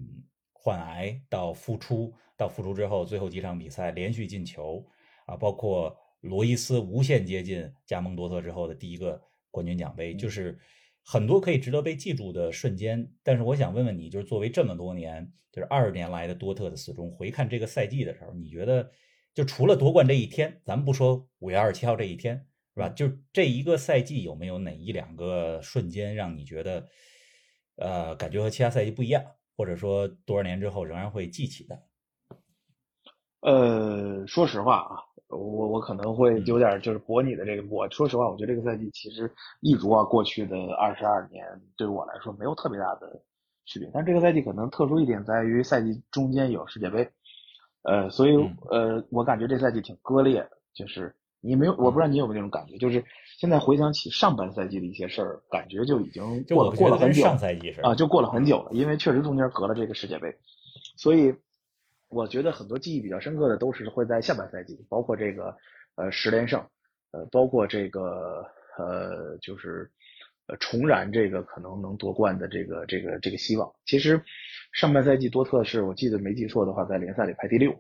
[0.54, 4.82] 患癌到复出，到复出之后，最后几场比赛连续进球
[5.26, 9.22] 啊，包括罗伊斯无限接近加盟多特之后的第一个
[9.52, 10.58] 冠军奖杯，就是
[11.04, 13.06] 很多可以值得被记住的瞬间。
[13.22, 18.90] 但是我想问问你，就是作为这么多年，就是二十年来的多特的死忠，回看这个赛季的时候，你觉得
[19.34, 22.90] 就除了夺冠这一天，咱们不说五月二十七号这一天，是吧？
[22.90, 26.88] 就这一个赛季有没有哪一两个瞬间让你觉得？
[27.76, 29.24] 呃，感觉和其他赛季不一样，
[29.58, 31.82] 或者说多少年之后仍然会记起的。
[33.42, 37.68] 呃，说实话啊，我我可能会有点就是驳你的这个。
[37.68, 39.28] 我说实话，我觉得这个赛季其实
[39.62, 41.44] 一如啊过去的二十二年，
[41.76, 43.20] 对我来说没有特别大的
[43.66, 43.90] 区别。
[43.92, 47.10] 但这个赛季可能特殊一点在于赛季中间有世界杯，
[47.84, 48.36] 呃，所以
[48.70, 50.52] 呃，我感觉这赛季挺割裂的。
[50.74, 53.06] 就是你没有，我不知道你有没有那种感觉，就是
[53.38, 60.36] 现在回想起上半赛季的一些事儿，感觉就已经过了过了很久上赛季是啊，就过了很久了，因为确实中间隔了这个世界杯，
[60.96, 61.36] 所以
[62.10, 65.56] 我觉得很多记忆比较深刻的都是会在下半赛季，包括这个
[65.94, 66.60] 呃十连胜，
[67.12, 68.44] 呃，包括这个
[68.80, 69.92] 呃就是
[70.54, 73.74] 呃重燃这个可能能夺冠的这个这个这个希望。
[73.86, 74.22] 其实
[74.72, 77.74] 上半赛季多特是我记得没记错的话，在联赛里排第六，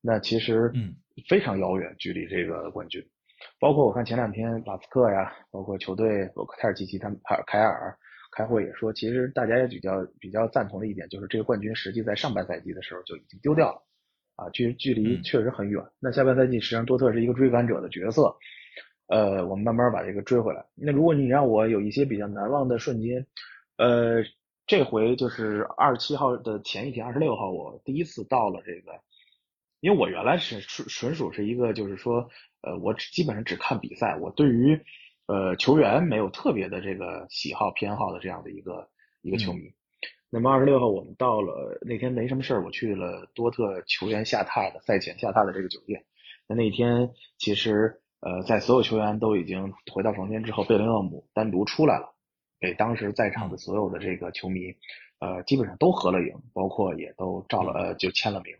[0.00, 0.94] 那其实嗯
[1.28, 3.00] 非常遥远，距离这个冠军。
[3.60, 7.96] 包括我看前两天马斯克呀，包括球队，包括泰尔基奇他们凯尔凯尔
[8.36, 13.82] 开会也说，其实大家也比较比较赞同的一点就是这个冠军实际在上半赛季的时候就已经丢掉了。
[14.36, 15.84] 啊，距距离确实很远。
[16.00, 18.34] 那下半赛季实际上多特是一个追赶者的角色，
[19.10, 20.64] 呃，我们慢慢把这个追回来。
[20.76, 23.26] 那如果你让我有一些比较难忘的瞬间，
[23.76, 24.22] 呃，
[24.68, 28.92] 这回就是二十七号的前一天，二十六号我第一次到了这个，
[29.80, 32.30] 因为我原来是纯纯属是一个就是说，
[32.62, 34.80] 呃，我基本上只看比赛，我对于
[35.26, 38.88] 呃球员没有特别的这个喜好偏好的这样的一个
[39.22, 39.72] 一个球迷。
[40.30, 46.04] 那么二十六号我们到了那天没什么事儿，我去了多特球员下榻的赛前下榻的这个酒店。
[46.46, 52.14] 那那天其实呃在所有球员都已经回到房间之后，贝林厄姆单独出来了，
[52.60, 54.74] 给当时在场的所有的这个球迷
[55.18, 58.54] 呃基本上都合了影，包括也都照了呃就签了名。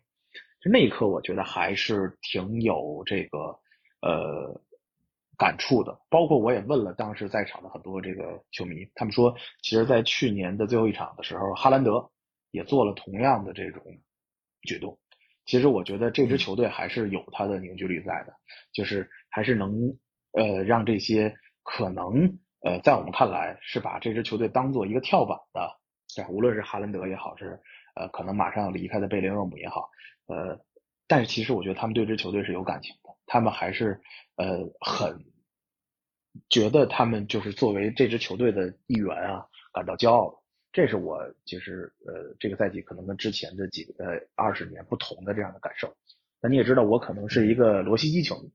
[0.60, 3.58] 就那一刻我觉得还是挺有这个
[4.02, 4.60] 呃。
[5.38, 12.10] 感触的，包括我也问了当时在场的很多这个球迷，他们说，其实，在去年的最后一场的时候，哈兰德
[12.50, 13.82] 也做了同样的这种
[14.60, 14.98] 举动。
[15.50, 18.32] 其实，我觉得这支球队还是有它的凝聚力在的，
[18.72, 19.98] 就是还是能
[20.30, 21.34] 呃让这些
[21.64, 25.76] 可能呃在我们看来是把这支球队当做一个跳板的，
[26.14, 27.60] 对，无论是哈兰德也好，是
[27.96, 29.88] 呃可能马上要离开的贝林厄姆也好，
[30.26, 30.60] 呃，
[31.08, 34.00] 但是其实我觉得他们对这支球队是有感情的，他们还是
[34.36, 35.24] 呃很。
[36.48, 40.39] 觉得他们就是作为这支球队的一员啊，感到骄傲。
[40.72, 45.92] 这是我其实呃这个赛季可能跟之前的几个呃二十年不同的这样的感受。
[46.40, 48.50] 那你也知道，我可能是一个罗西基球迷。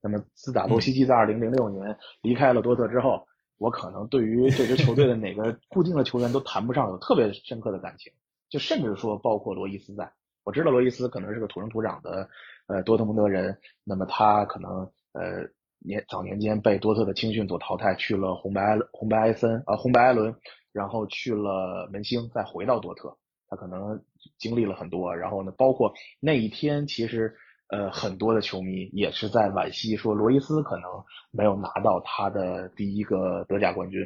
[0.00, 3.26] 那么自打罗西基在二零零六年离开了多特之后，
[3.58, 8.12] 我可能对于这支球队的哪个固定的球员都谈不上有特别深刻的感情。
[8.48, 10.10] 就甚至说，包括罗伊斯在，
[10.44, 12.28] 我知道罗伊斯可能是个土生土长的
[12.66, 15.48] 呃多特蒙德人，那么他可能呃。
[15.80, 20.34] 年早年间被多特的青训所淘汰，去了红白红白埃森啊红白埃伦，
[20.72, 23.16] 然后去了门兴，再回到多特，
[23.48, 24.02] 他可能
[24.38, 25.14] 经历了很多。
[25.16, 27.34] 然后呢，包括那一天，其实
[27.70, 30.84] 呃很多的球迷也是在惋惜，说罗伊斯可能
[31.30, 34.00] 没有拿到他的第一个德甲冠军。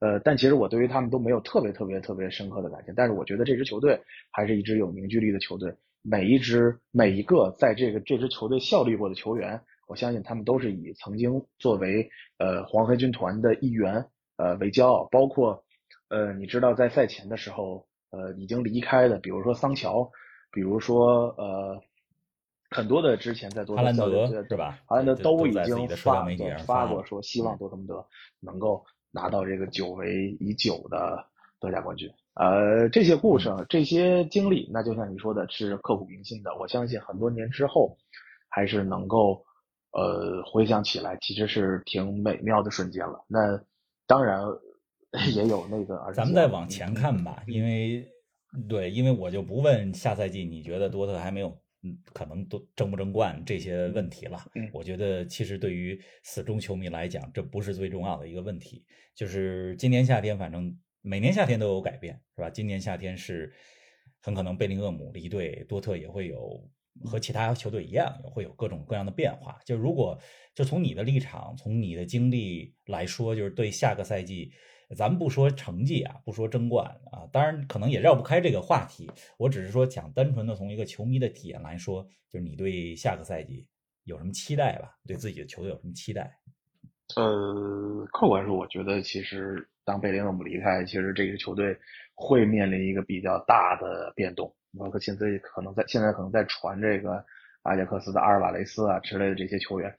[0.00, 2.92] 呃，但其实我对于他们都没有特别特别特别深刻的感情。
[2.94, 3.98] 但是我觉得这支球队
[4.30, 9.60] 还是一支有凝聚力的球队，每一支每一个在这个这支球队效力过的球员。
[9.86, 15.63] 我相信他们都是以曾经作为呃黄黑军团的一员呃为骄傲，包括
[16.14, 20.08] 呃你知道在赛前的时候呃已经离开的，比如说桑乔，
[20.52, 21.82] 比如说呃
[22.70, 24.78] 很多的之前在多特效力的是吧？
[24.86, 26.24] 哈兰德都已经发
[26.66, 28.06] 发过说希望多特蒙德
[28.40, 31.26] 能够拿到这个久违已久的
[31.58, 32.08] 德甲冠军。
[32.34, 36.56] 呃，这些故事这些经历，那就像你说的是刻骨铭心的。
[36.58, 37.96] 我相信很多年之后
[38.48, 39.44] 还是能够。
[39.96, 43.24] 呃，回想起来其实是挺美妙的瞬间了。
[43.28, 43.38] 那
[44.08, 44.42] 当然
[45.34, 48.06] 也有那个，咱们再往前看吧，因为
[48.68, 51.48] 对，因为我就不问下赛季你觉得多特还没有
[51.82, 54.38] 嗯可能都争不争冠这些问题了。
[54.54, 58.84] 嗯，我觉得其实对于死忠球迷来讲，这不是最重要的一个问题。
[59.14, 62.50] 就是今年夏天，反正每年夏天都有改变，是吧？
[62.50, 63.52] 今年夏天是
[64.20, 66.68] 很可能贝林厄姆离队，多特也会有。
[67.06, 69.58] 和其他球队一样，也会有各种各样的变化。
[69.66, 70.16] 就如果
[70.54, 74.52] 就从你的立场，从你的经历来说，就是对下个赛季，
[74.96, 79.10] 咱们不说成绩啊，不说争冠啊，当然可能也绕不开这个话题。
[79.38, 83.66] 我只是说，想单纯的从一个球迷的体验来说，就是你对下个赛季
[84.04, 84.96] 有什么期待吧？
[85.06, 86.38] 对自己的球队有什么期待？
[87.16, 91.76] 呃，客观说，我觉得其实当贝林厄姆离开，其实这个球队
[92.14, 94.54] 会面临一个比较大的变动。
[94.76, 97.24] 包括现在可能在现在可能在传这个
[97.62, 99.96] 阿贾克斯的阿尔瓦雷斯啊之类的这些球员，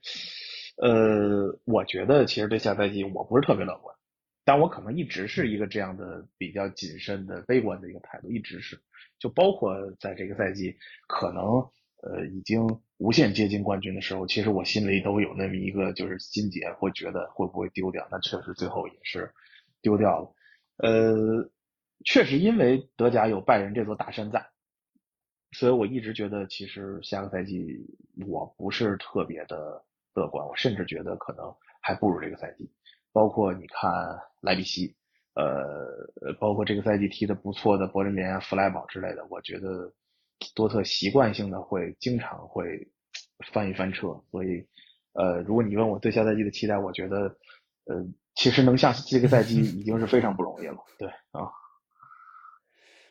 [0.76, 3.96] 呃，我觉得其实对下赛季我不是特别乐观，
[4.46, 8.80] 但我可能一直是一个这样的比较谨慎的悲观的一个态度，一直是，
[9.18, 10.76] 就包括在这个赛季
[11.08, 11.44] 可能
[12.02, 12.64] 呃已经
[12.98, 18.06] 无限接近冠军的时候，其实我心里都有那么一个就是心结，会觉得会不会丢掉？
[18.08, 19.32] 那确实最后也是
[19.82, 20.34] 丢掉了，
[20.76, 21.50] 呃，
[22.04, 24.46] 确实因为德甲有拜仁这座大山在。
[25.52, 27.66] 所以我一直觉得，其实下个赛季
[28.28, 29.82] 我不是特别的
[30.14, 32.70] 乐观，我甚至觉得可能还不如这个赛季。
[33.16, 33.90] 包括你看
[34.42, 34.94] 莱比锡，
[35.36, 39.90] 呃，包括这个赛季踢的不错的柏林联、弗莱堡之类的，我觉得
[40.54, 42.86] 多特习惯性的会经常会
[43.54, 44.08] 翻一翻车。
[44.30, 44.62] 所以，
[45.14, 47.20] 呃，如果你问我对下赛季的期待，我觉得，
[47.86, 48.04] 呃，
[48.34, 50.76] 其实能下这个赛季已经是非常不容易了。
[51.00, 51.48] 对啊，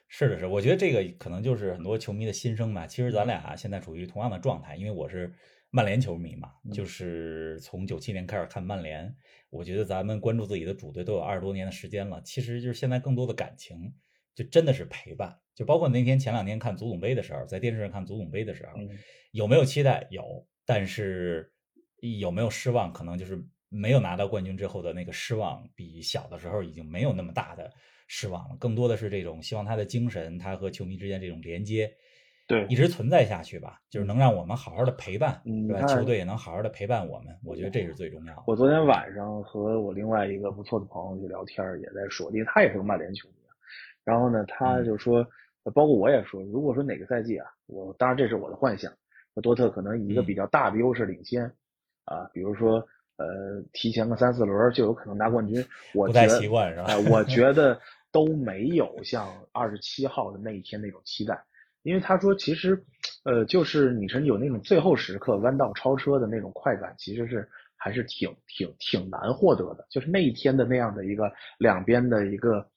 [0.08, 2.86] 是的是，我觉得这个可能就是很多球迷的心声吧。
[2.86, 5.34] 其实咱俩现在处于同样的状态，因为我是
[5.76, 9.14] 曼联球迷嘛，就是从九七年开始看曼联，
[9.50, 12.22] 我觉得咱们关注自己的主队都有二十多年的时间了。
[12.24, 13.94] 其实就是现在更多的感情，
[14.34, 15.38] 就真的是陪伴。
[15.54, 18.80] 就包括那天前两天看足总杯的时候，在电视上看足总杯的时候，
[19.32, 20.08] 有没有期待？
[20.12, 21.52] 有，但是
[22.20, 22.94] 有没有失望？
[22.94, 27.70] 可能就是没有拿到冠军之后的那个失望，比小的时候已经没有那么大的。
[28.08, 31.92] 失望了，更多的是这种希望他的精神，他和球迷之间这种连接，
[32.48, 35.86] 对，一直存在下去吧，就是能让我们好好的陪伴，对吧？
[35.88, 38.44] 球队也能好好的陪伴我们，我觉得这是最重要的。
[38.48, 43.36] 我昨天晚上和我另外一个不错的朋友去聊天，也在说，因为他也是个曼联球迷，
[44.04, 45.26] 然后呢，他就说，
[45.74, 48.92] 包括我也说，如果说哪个赛季啊，我当然这是我的幻想，
[49.42, 51.46] 多特可能以一个比较大的优势领先，
[52.06, 52.86] 啊，比如说。
[53.18, 56.88] 呃，提前个三四轮就有可能拿冠军，我不太习惯是吧？
[57.10, 57.80] 我觉 得
[58.12, 61.42] 都没有像二十七号的那一天那种期待，
[61.86, 62.84] 因为他说其实，
[63.26, 69.86] 呃，就是你是有那种最后时刻弯道超车的那种快感，其实是还是挺挺挺难获得的。
[69.92, 72.68] 就是那一天的那样的一个两边的一个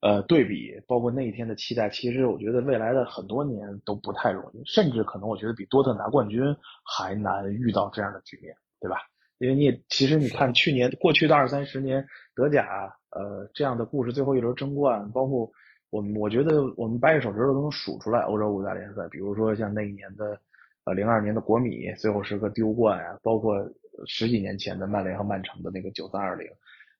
[0.00, 6.42] 呃对比，包括那一天的期待，其实我觉得未来的很多年都不太容易，甚至可能我觉得比多特拿冠军
[6.84, 8.96] 还难遇到这样的局面，对吧？
[9.38, 15.48] 因为你也其实你看去年过去的二三十年德甲呃这样的故事最后一轮争冠，包括
[15.92, 20.40] 我们我觉得我们掰着手指头都能数出来欧洲五大联赛，比如说像那一年的
[20.84, 23.62] 呃零二年的国米最后是个丢冠啊，包括
[24.06, 26.48] 十几年前的曼联和曼城的那个九三二零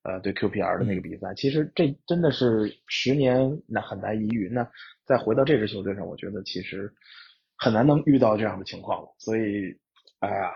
[0.02, 4.50] 呃对 QPR 的那个比赛，其实这真的是十年那很难一遇。
[4.52, 4.68] 那
[5.06, 6.92] 再回到这支球队上，我觉得其实
[7.56, 9.08] 很难能遇到这样的情况了。
[9.18, 9.74] 所以
[10.20, 10.52] 哎呀。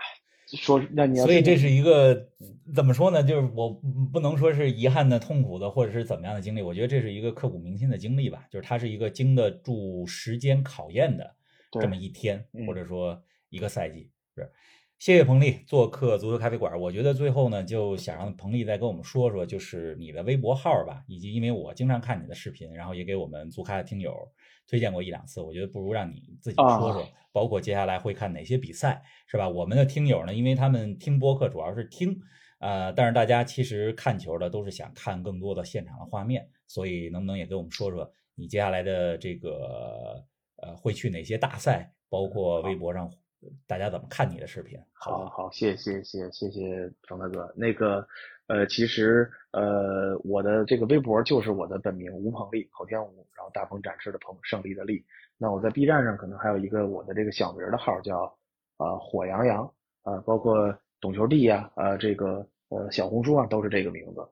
[0.47, 2.29] 说，那你要所以这是一个
[2.73, 3.21] 怎么说呢？
[3.21, 3.69] 就是我
[4.13, 6.61] 不能说是遗憾的、痛苦的，或者是怎么样的经历。
[6.61, 8.45] 我觉得这是一个刻骨铭心的经历吧。
[8.49, 11.35] 就是它是一个经得住时间考验的
[11.81, 14.09] 这么一天，或者说一个赛季。
[14.35, 14.49] 是，
[14.99, 16.79] 谢谢彭丽做客足球咖啡馆。
[16.79, 24.13] 我觉得最后呢，就想让彭丽再跟我们说说，就是你的微博号吧，以及因为我经常看你的视频，然后也给我们足咖的听友。
[24.69, 29.47] 推荐过一两次，我觉得不如让你自己说说，包括接下来会看哪些比赛，是吧？
[29.47, 32.19] 我们的听友呢，因为他们听播客主要是听，
[32.59, 40.21] 呃，但是大家其实看球的都是想看更多的现场的画面，所以能不能也给我们说说你接下来的这个
[40.57, 43.09] 呃会去哪些大赛，包括微博上
[43.67, 44.79] 大家怎么看你的视频？
[44.93, 48.07] 好好，谢谢谢谢谢谢张大哥，那个。
[48.49, 55.03] 呃，其实呃，我的这个微博就是我的本名吴鹏立，口天吴，然后大鹏展翅的鹏，胜利的利。
[55.37, 58.33] 那我在 B 站上可能还有一个我的这个小名的号叫
[58.77, 59.69] 呃火羊羊
[60.03, 64.25] 啊，包括懂球帝呀啊，这个呃小红书啊都是这个名字。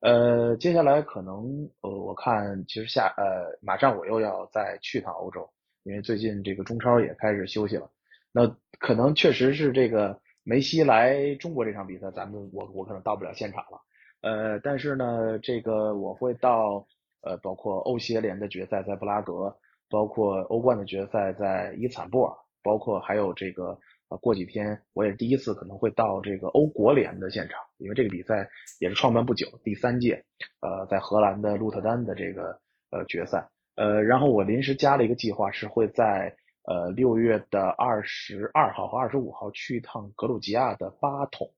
[0.00, 5.48] 呃，接下来可能呃我看其实下呃马上我又要再去趟欧洲，
[5.84, 7.90] 因为最近这个中超也开始休息了，
[8.32, 10.20] 那可能确实是这个。
[10.44, 13.80] 梅西来中国这场比赛，咱们我我可能到不了现场了，
[14.22, 16.84] 呃，但是呢，这个我会到，
[17.20, 19.56] 呃，包括欧协联的决赛在布拉格，
[19.88, 23.78] 包括欧冠的决赛在伊斯坦布尔，包括还有这个，
[24.20, 30.24] 过几天我也第一次可能会到这个欧国联的现场，因为这个比赛也是创办不久，第三届，
[30.60, 32.58] 呃，在荷兰的鹿特丹的这个
[32.90, 36.34] 呃决赛，呃，然后我临时加了一个计划，是会在。
[36.64, 41.50] 呃，六月的二十二号和二十五号去一趟格鲁吉亚的巴统，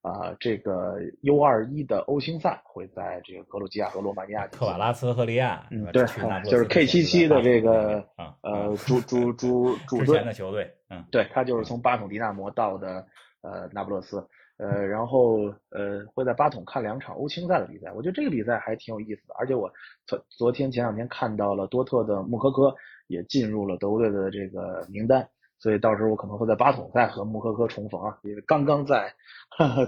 [0.00, 4.46] 啊，这个 U 二一的欧青赛会在这个格鲁吉亚和罗马尼亚。
[4.46, 6.06] 特瓦拉斯和利亚，嗯，对，
[6.50, 8.02] 就是 K 七七的这个
[8.40, 13.06] 呃主 主主主队的球队，嗯，对他就是从巴统迪纳摩到的
[13.42, 14.26] 呃那不勒斯，
[14.56, 19.70] 呃，然后呃会在巴统看两场欧青赛的比赛，我觉得这个比赛还挺有意思的，而且我
[20.06, 22.74] 昨昨天前两天看到了多特的穆科科。
[23.06, 25.28] 也进入了德国队的这个名单，
[25.58, 29.14] 所以到时候我可能会在巴统再和穆科科重逢啊，因为刚刚在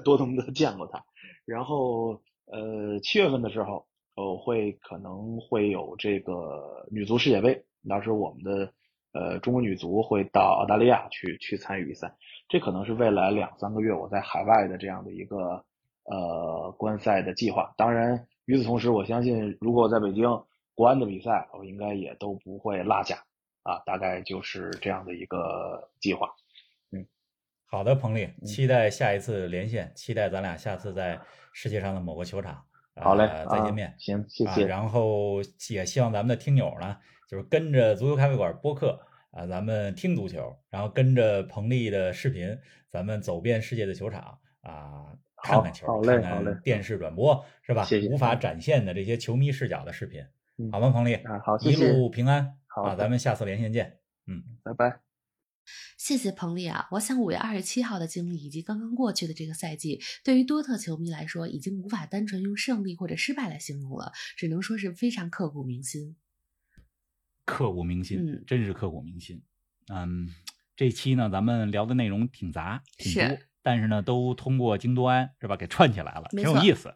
[0.05, 1.03] 多特蒙德见过他。
[1.45, 8.73] 然后呃七月份的时候，我会可能会有这个女足世界杯，到时候我们的
[9.13, 12.15] 呃中国女足会到澳大利亚去去参与比赛，
[12.49, 15.65] 这可能是未来两三个月我在海外的这样的一个
[16.05, 17.75] 呃观赛的计划。
[17.77, 20.25] 当然与此同时，我相信如果我在北京。
[20.79, 23.17] 国安的比赛，我应该也都不会落下
[23.65, 26.29] 啊，大概就是这样的一个计划。
[26.93, 27.05] 嗯，
[27.67, 31.21] 好的，彭丽，期待下一次连线，期待咱俩下次在
[31.53, 32.65] 世界上的某个球场，
[32.95, 33.93] 好嘞，再见面。
[33.99, 34.65] 行，谢谢。
[34.69, 36.97] 然后也希望咱们的听友呢，
[37.29, 39.01] 就是跟着足球咖啡馆播客
[39.33, 42.57] 啊，咱们听足球，然后跟着彭丽的视频，
[42.89, 45.07] 咱们走遍世界的球场啊，
[45.43, 47.83] 看看球，看看电视转播是吧？
[47.83, 50.25] 谢谢无法展现的这些球迷视角的视频，
[50.59, 50.91] 嗯好吗？
[50.91, 53.99] 彭丽，啊好谢一路平安，啊，好啊咱们下次连线见。
[54.27, 55.01] 嗯拜拜。
[55.99, 56.89] 谢谢彭丽啊！
[56.93, 66.17] 我想五月二十七号的经历以及刚刚过去的这个赛季，对于多特球迷来说，已经无法单纯用胜利或者失败来形容了，只能说是非常刻骨铭心。
[67.45, 69.43] 刻骨铭心，嗯真是刻骨铭心。
[69.93, 70.29] 嗯，
[70.75, 76.95] 这期呢，咱们聊的内容挺杂，挺多是，但是呢，都通过京多安是吧给串起来了，挺有意思。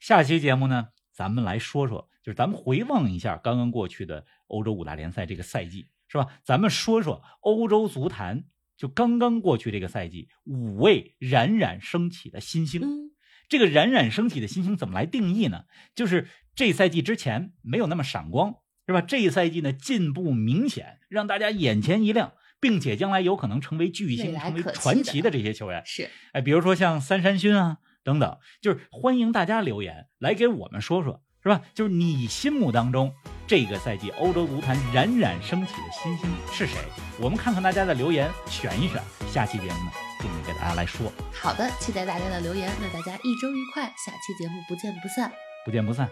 [0.00, 6.26] 下期节目呢，咱们来说说，就是咱们回望一下刚刚过去的欧洲五大联赛这个赛季，是吧？
[6.42, 8.44] 咱们说说欧洲足坛，
[8.78, 12.80] 就刚刚过去这个赛季，五位冉冉升起的新星。
[12.80, 13.10] 嗯，
[13.48, 15.64] 这个冉冉升起的新星怎么来定义呢？
[15.94, 18.54] 就是这赛季之前没有那么闪光，
[18.86, 19.02] 是吧？
[19.02, 25.82] 这一赛季呢进步明显，让大家眼前一亮，并且将来有可能成为巨星、成为传奇的这些球员。
[25.84, 31.60] 是哎，比如说像三山勋啊等等，就是欢迎大家留言来给我们说说，是吧？
[31.74, 33.14] 就是你心目当中
[33.46, 36.78] 这个赛季欧洲足坛冉冉升起的新星是谁？
[37.20, 39.00] 我们看看大家的留言，选一选。
[39.30, 42.72] 下期节目呢，尽力给大家来说，好的，期待大家的留言。
[42.80, 45.30] 那大家一周愉快，下期节目不见不散。
[45.66, 46.08] 不见不散。